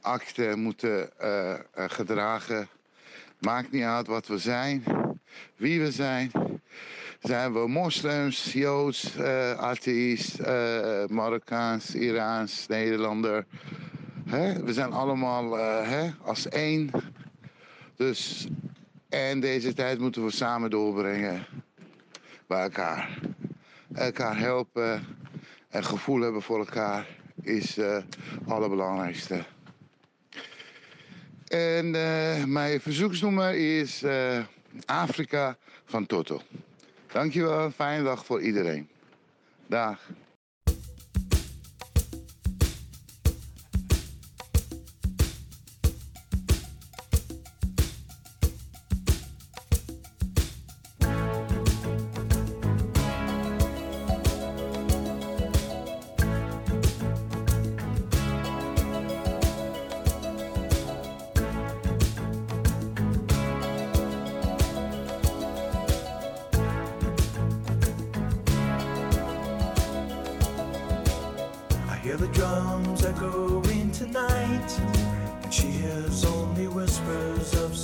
acten, 0.00 0.58
moeten 0.58 1.10
gedragen. 1.74 2.68
Maakt 3.38 3.70
niet 3.70 3.82
uit 3.82 4.06
wat 4.06 4.26
we 4.26 4.38
zijn, 4.38 4.84
wie 5.56 5.80
we 5.80 5.92
zijn. 5.92 6.30
Zijn 7.20 7.52
we 7.52 7.68
moslims, 7.68 8.52
joods, 8.52 9.18
atheïst, 9.56 10.38
Marokkaans, 11.08 11.94
Iraans, 11.94 12.66
Nederlander. 12.66 13.46
We 14.24 14.72
zijn 14.72 14.92
allemaal 14.92 15.58
eh, 15.58 16.08
als 16.22 16.48
één. 16.48 16.90
Dus, 17.96 18.46
en 19.08 19.40
deze 19.40 19.72
tijd 19.72 19.98
moeten 19.98 20.24
we 20.24 20.30
samen 20.30 20.70
doorbrengen 20.70 21.46
bij 22.46 22.62
elkaar. 22.62 23.18
Elkaar 23.92 24.38
helpen 24.38 25.06
en 25.68 25.84
gevoel 25.84 26.20
hebben 26.20 26.42
voor 26.42 26.58
elkaar 26.58 27.06
is 27.42 27.78
eh, 27.78 27.94
het 27.94 28.16
allerbelangrijkste. 28.46 29.44
En 31.48 31.94
eh, 31.94 32.44
mijn 32.44 32.80
verzoeksnummer 32.80 33.54
is 33.54 34.04
Afrika 34.84 35.56
van 35.84 36.06
Toto. 36.06 36.40
Dankjewel, 37.12 37.70
fijne 37.70 38.02
dag 38.02 38.24
voor 38.24 38.40
iedereen. 38.40 38.88
Dag. 39.66 40.00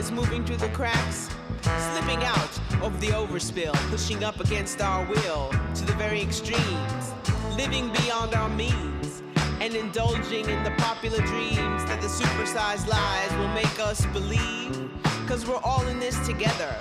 Is 0.00 0.10
moving 0.10 0.42
through 0.46 0.56
the 0.56 0.68
cracks, 0.70 1.28
slipping 1.60 2.24
out 2.24 2.58
of 2.80 2.98
the 3.02 3.08
overspill, 3.08 3.74
pushing 3.90 4.24
up 4.24 4.40
against 4.40 4.80
our 4.80 5.04
will 5.04 5.50
to 5.74 5.84
the 5.84 5.92
very 5.92 6.22
extremes, 6.22 7.12
living 7.54 7.92
beyond 7.92 8.34
our 8.34 8.48
means, 8.48 9.22
and 9.60 9.74
indulging 9.74 10.48
in 10.48 10.64
the 10.64 10.70
popular 10.78 11.18
dreams 11.26 11.84
that 11.84 12.00
the 12.00 12.08
supersized 12.08 12.88
lies 12.88 13.30
will 13.36 13.48
make 13.48 13.78
us 13.78 14.06
believe. 14.06 14.90
Cause 15.28 15.46
we're 15.46 15.60
all 15.62 15.86
in 15.86 16.00
this 16.00 16.18
together. 16.26 16.74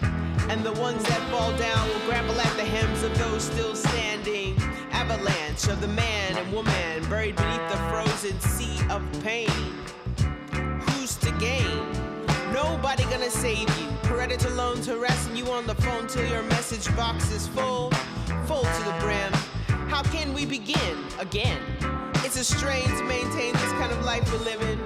And 0.48 0.64
the 0.64 0.74
ones 0.80 1.04
that 1.04 1.22
fall 1.30 1.52
down 1.58 1.90
will 1.90 2.06
grapple 2.08 2.40
at 2.40 2.56
the 2.56 2.64
hems 2.64 3.04
of 3.04 3.18
those 3.18 3.44
still 3.44 3.76
standing. 3.76 4.58
Avalanche 4.92 5.68
of 5.68 5.82
the 5.82 5.90
man 5.90 6.38
and 6.38 6.54
woman 6.54 7.04
buried 7.10 7.36
beneath 7.36 7.70
the 7.70 7.78
frozen 7.90 8.40
sea 8.40 8.80
of 8.90 9.04
pain. 9.22 9.50
Who's 10.88 11.18
to 11.18 11.32
gain? 11.34 11.89
Nobody 12.64 13.04
gonna 13.04 13.30
save 13.30 13.70
you. 13.80 13.88
Predator 14.04 14.50
loans 14.50 14.86
harassing 14.86 15.38
you 15.38 15.46
on 15.46 15.66
the 15.66 15.76
phone 15.76 16.08
till 16.08 16.28
your 16.30 16.44
message 16.44 16.94
box 16.94 17.32
is 17.32 17.48
full, 17.48 17.90
full 18.48 18.64
to 18.64 18.84
the 18.84 18.94
brim. 19.00 19.32
How 19.88 20.04
can 20.04 20.34
we 20.34 20.46
begin 20.46 20.98
again? 21.20 21.62
It's 22.16 22.38
a 22.38 22.44
strain 22.44 22.86
to 22.86 23.04
maintain 23.06 23.54
this 23.54 23.72
kind 23.80 23.94
of 23.94 24.04
life 24.04 24.30
we're 24.34 24.44
living. 24.44 24.78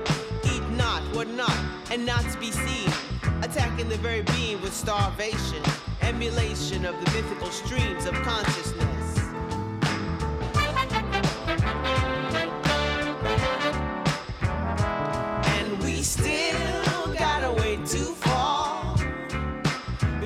Eat 0.46 0.62
not, 0.78 1.02
what 1.16 1.28
not, 1.30 1.58
and 1.90 2.06
not 2.06 2.22
to 2.32 2.38
be 2.38 2.52
seen. 2.52 2.94
Attacking 3.42 3.90
the 3.90 3.98
very 3.98 4.22
being 4.22 4.62
with 4.62 4.74
starvation, 4.74 5.64
emulation 6.02 6.86
of 6.86 6.94
the 7.04 7.12
mythical 7.12 7.50
streams 7.50 8.06
of 8.06 8.14
consciousness. 8.22 8.93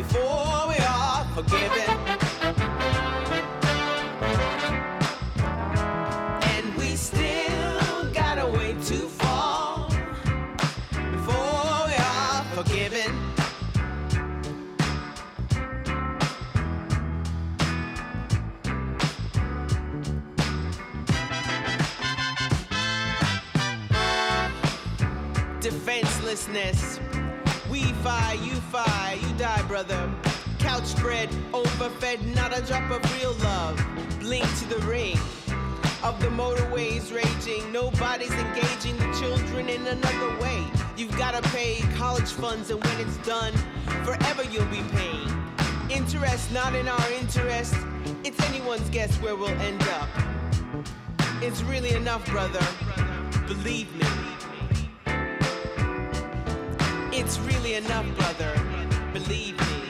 Before 0.07 0.67
we 0.69 0.77
are 0.77 1.25
forgiven. 1.35 1.89
And 6.43 6.75
we 6.77 6.95
still 6.95 8.11
gotta 8.13 8.47
wait 8.47 8.81
to 8.83 8.99
fall 9.19 9.89
before 11.11 11.87
we 11.87 11.95
are 11.95 12.43
forgiven. 12.55 13.11
Defenselessness. 25.59 26.86
You 28.77 29.33
die, 29.39 29.63
brother. 29.63 30.07
Couch 30.59 30.85
spread, 30.85 31.29
overfed, 31.51 32.21
not 32.35 32.55
a 32.55 32.61
drop 32.61 32.91
of 32.91 33.19
real 33.19 33.33
love. 33.43 33.83
Blink 34.19 34.45
to 34.59 34.65
the 34.65 34.85
ring 34.85 35.17
of 36.03 36.19
the 36.21 36.27
motorways 36.27 37.11
raging. 37.11 37.71
Nobody's 37.71 38.31
engaging 38.31 38.97
the 38.97 39.11
children 39.19 39.67
in 39.67 39.87
another 39.87 40.39
way. 40.39 40.63
You've 40.95 41.17
gotta 41.17 41.41
pay 41.49 41.81
college 41.95 42.29
funds, 42.29 42.69
and 42.69 42.83
when 42.83 42.99
it's 42.99 43.17
done, 43.25 43.51
forever 44.03 44.43
you'll 44.43 44.65
be 44.65 44.83
paying. 44.91 45.31
Interest 45.89 46.51
not 46.51 46.75
in 46.75 46.87
our 46.87 47.11
interest. 47.13 47.75
It's 48.23 48.39
anyone's 48.47 48.89
guess 48.91 49.15
where 49.21 49.35
we'll 49.35 49.49
end 49.61 49.81
up. 49.83 50.09
It's 51.41 51.63
really 51.63 51.93
enough, 51.93 52.23
brother. 52.27 52.65
Believe 53.47 53.91
me. 53.95 54.05
It's 57.11 57.39
really 57.39 57.73
enough, 57.73 58.05
brother. 58.15 58.56
Believe 59.27 59.59
me. 59.59 59.86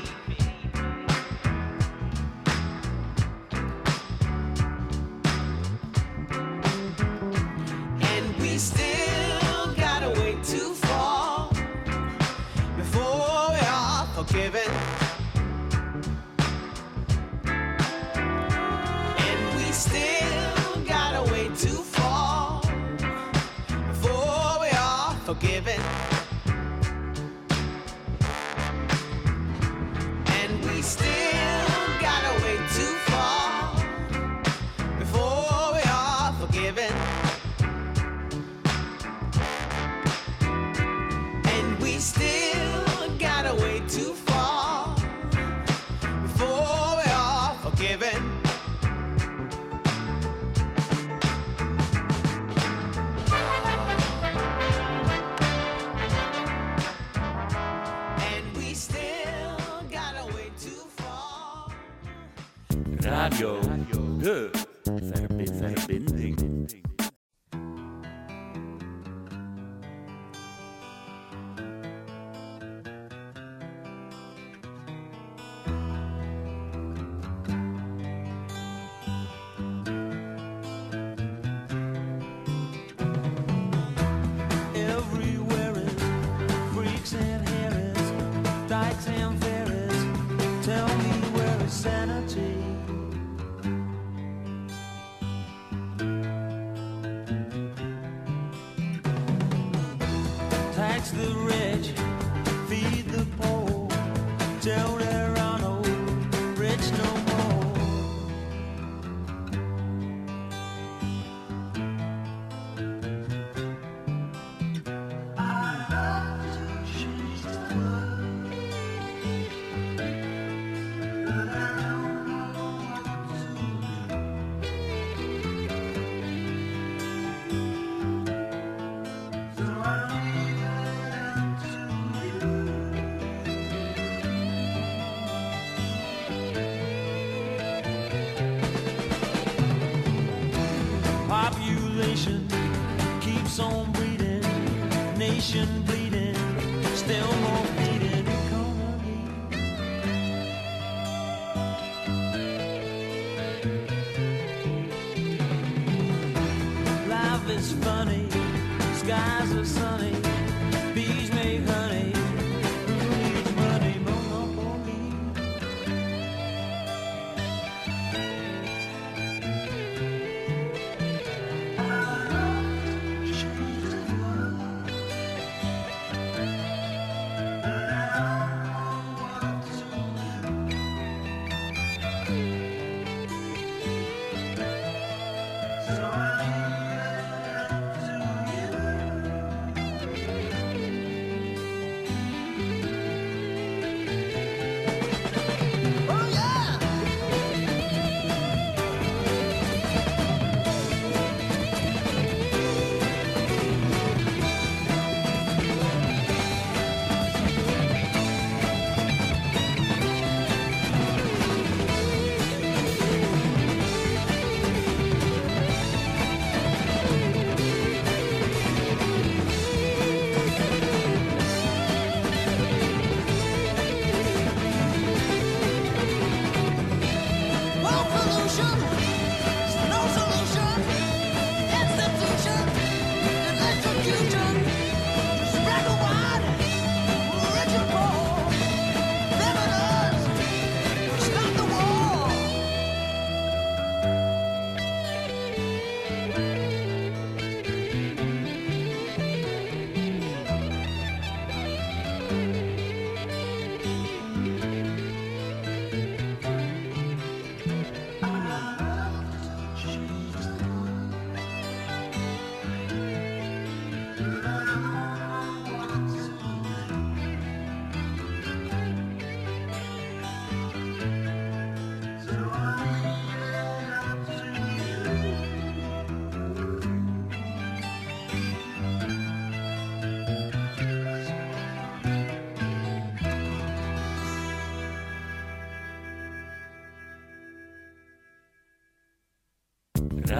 ocean 145.57 145.86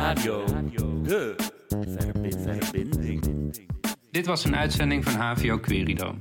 Radio, 0.08 0.44
de. 1.04 1.36
Dit 4.12 4.26
was 4.26 4.44
een 4.44 4.56
uitzending 4.56 5.04
van 5.04 5.14
HVO 5.14 5.60
Querido. 5.60 6.16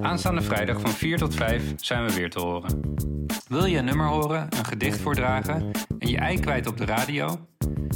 Aanstaande 0.00 0.42
vrijdag 0.42 0.80
van 0.80 0.90
4 0.90 1.18
tot 1.18 1.34
5 1.34 1.62
zijn 1.76 2.06
we 2.06 2.14
weer 2.14 2.30
te 2.30 2.40
horen. 2.40 2.80
Wil 3.48 3.64
je 3.64 3.78
een 3.78 3.84
nummer 3.84 4.06
horen, 4.06 4.46
een 4.58 4.64
gedicht 4.64 5.00
voordragen 5.00 5.70
en 5.98 6.08
je 6.08 6.16
ei 6.16 6.40
kwijt 6.40 6.66
op 6.66 6.76
de 6.76 6.84
radio? 6.84 7.46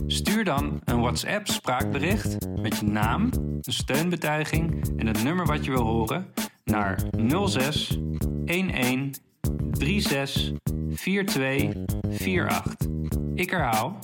Stuur 0.06 0.44
dan 0.44 0.80
een 0.84 1.00
WhatsApp 1.00 1.48
spraakbericht 1.48 2.36
met 2.60 2.78
je 2.78 2.86
naam, 2.86 3.30
een 3.32 3.72
steunbetuiging 3.72 4.88
en 4.96 5.06
het 5.06 5.22
nummer 5.22 5.46
wat 5.46 5.64
je 5.64 5.70
wil 5.70 5.84
horen 5.84 6.32
naar 6.64 7.02
06 7.46 7.98
11 8.44 8.70
36 9.72 10.52
42 10.94 11.72
48. 12.04 12.76
Ik 13.34 13.50
herhaal 13.50 13.98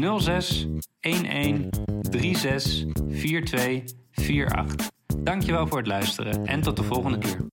06 0.00 0.66
11 1.00 1.68
36 2.10 2.84
42 3.08 3.94
48. 4.12 4.90
Dankjewel 5.18 5.66
voor 5.66 5.78
het 5.78 5.86
luisteren 5.86 6.46
en 6.46 6.60
tot 6.60 6.76
de 6.76 6.82
volgende 6.82 7.18
keer. 7.18 7.51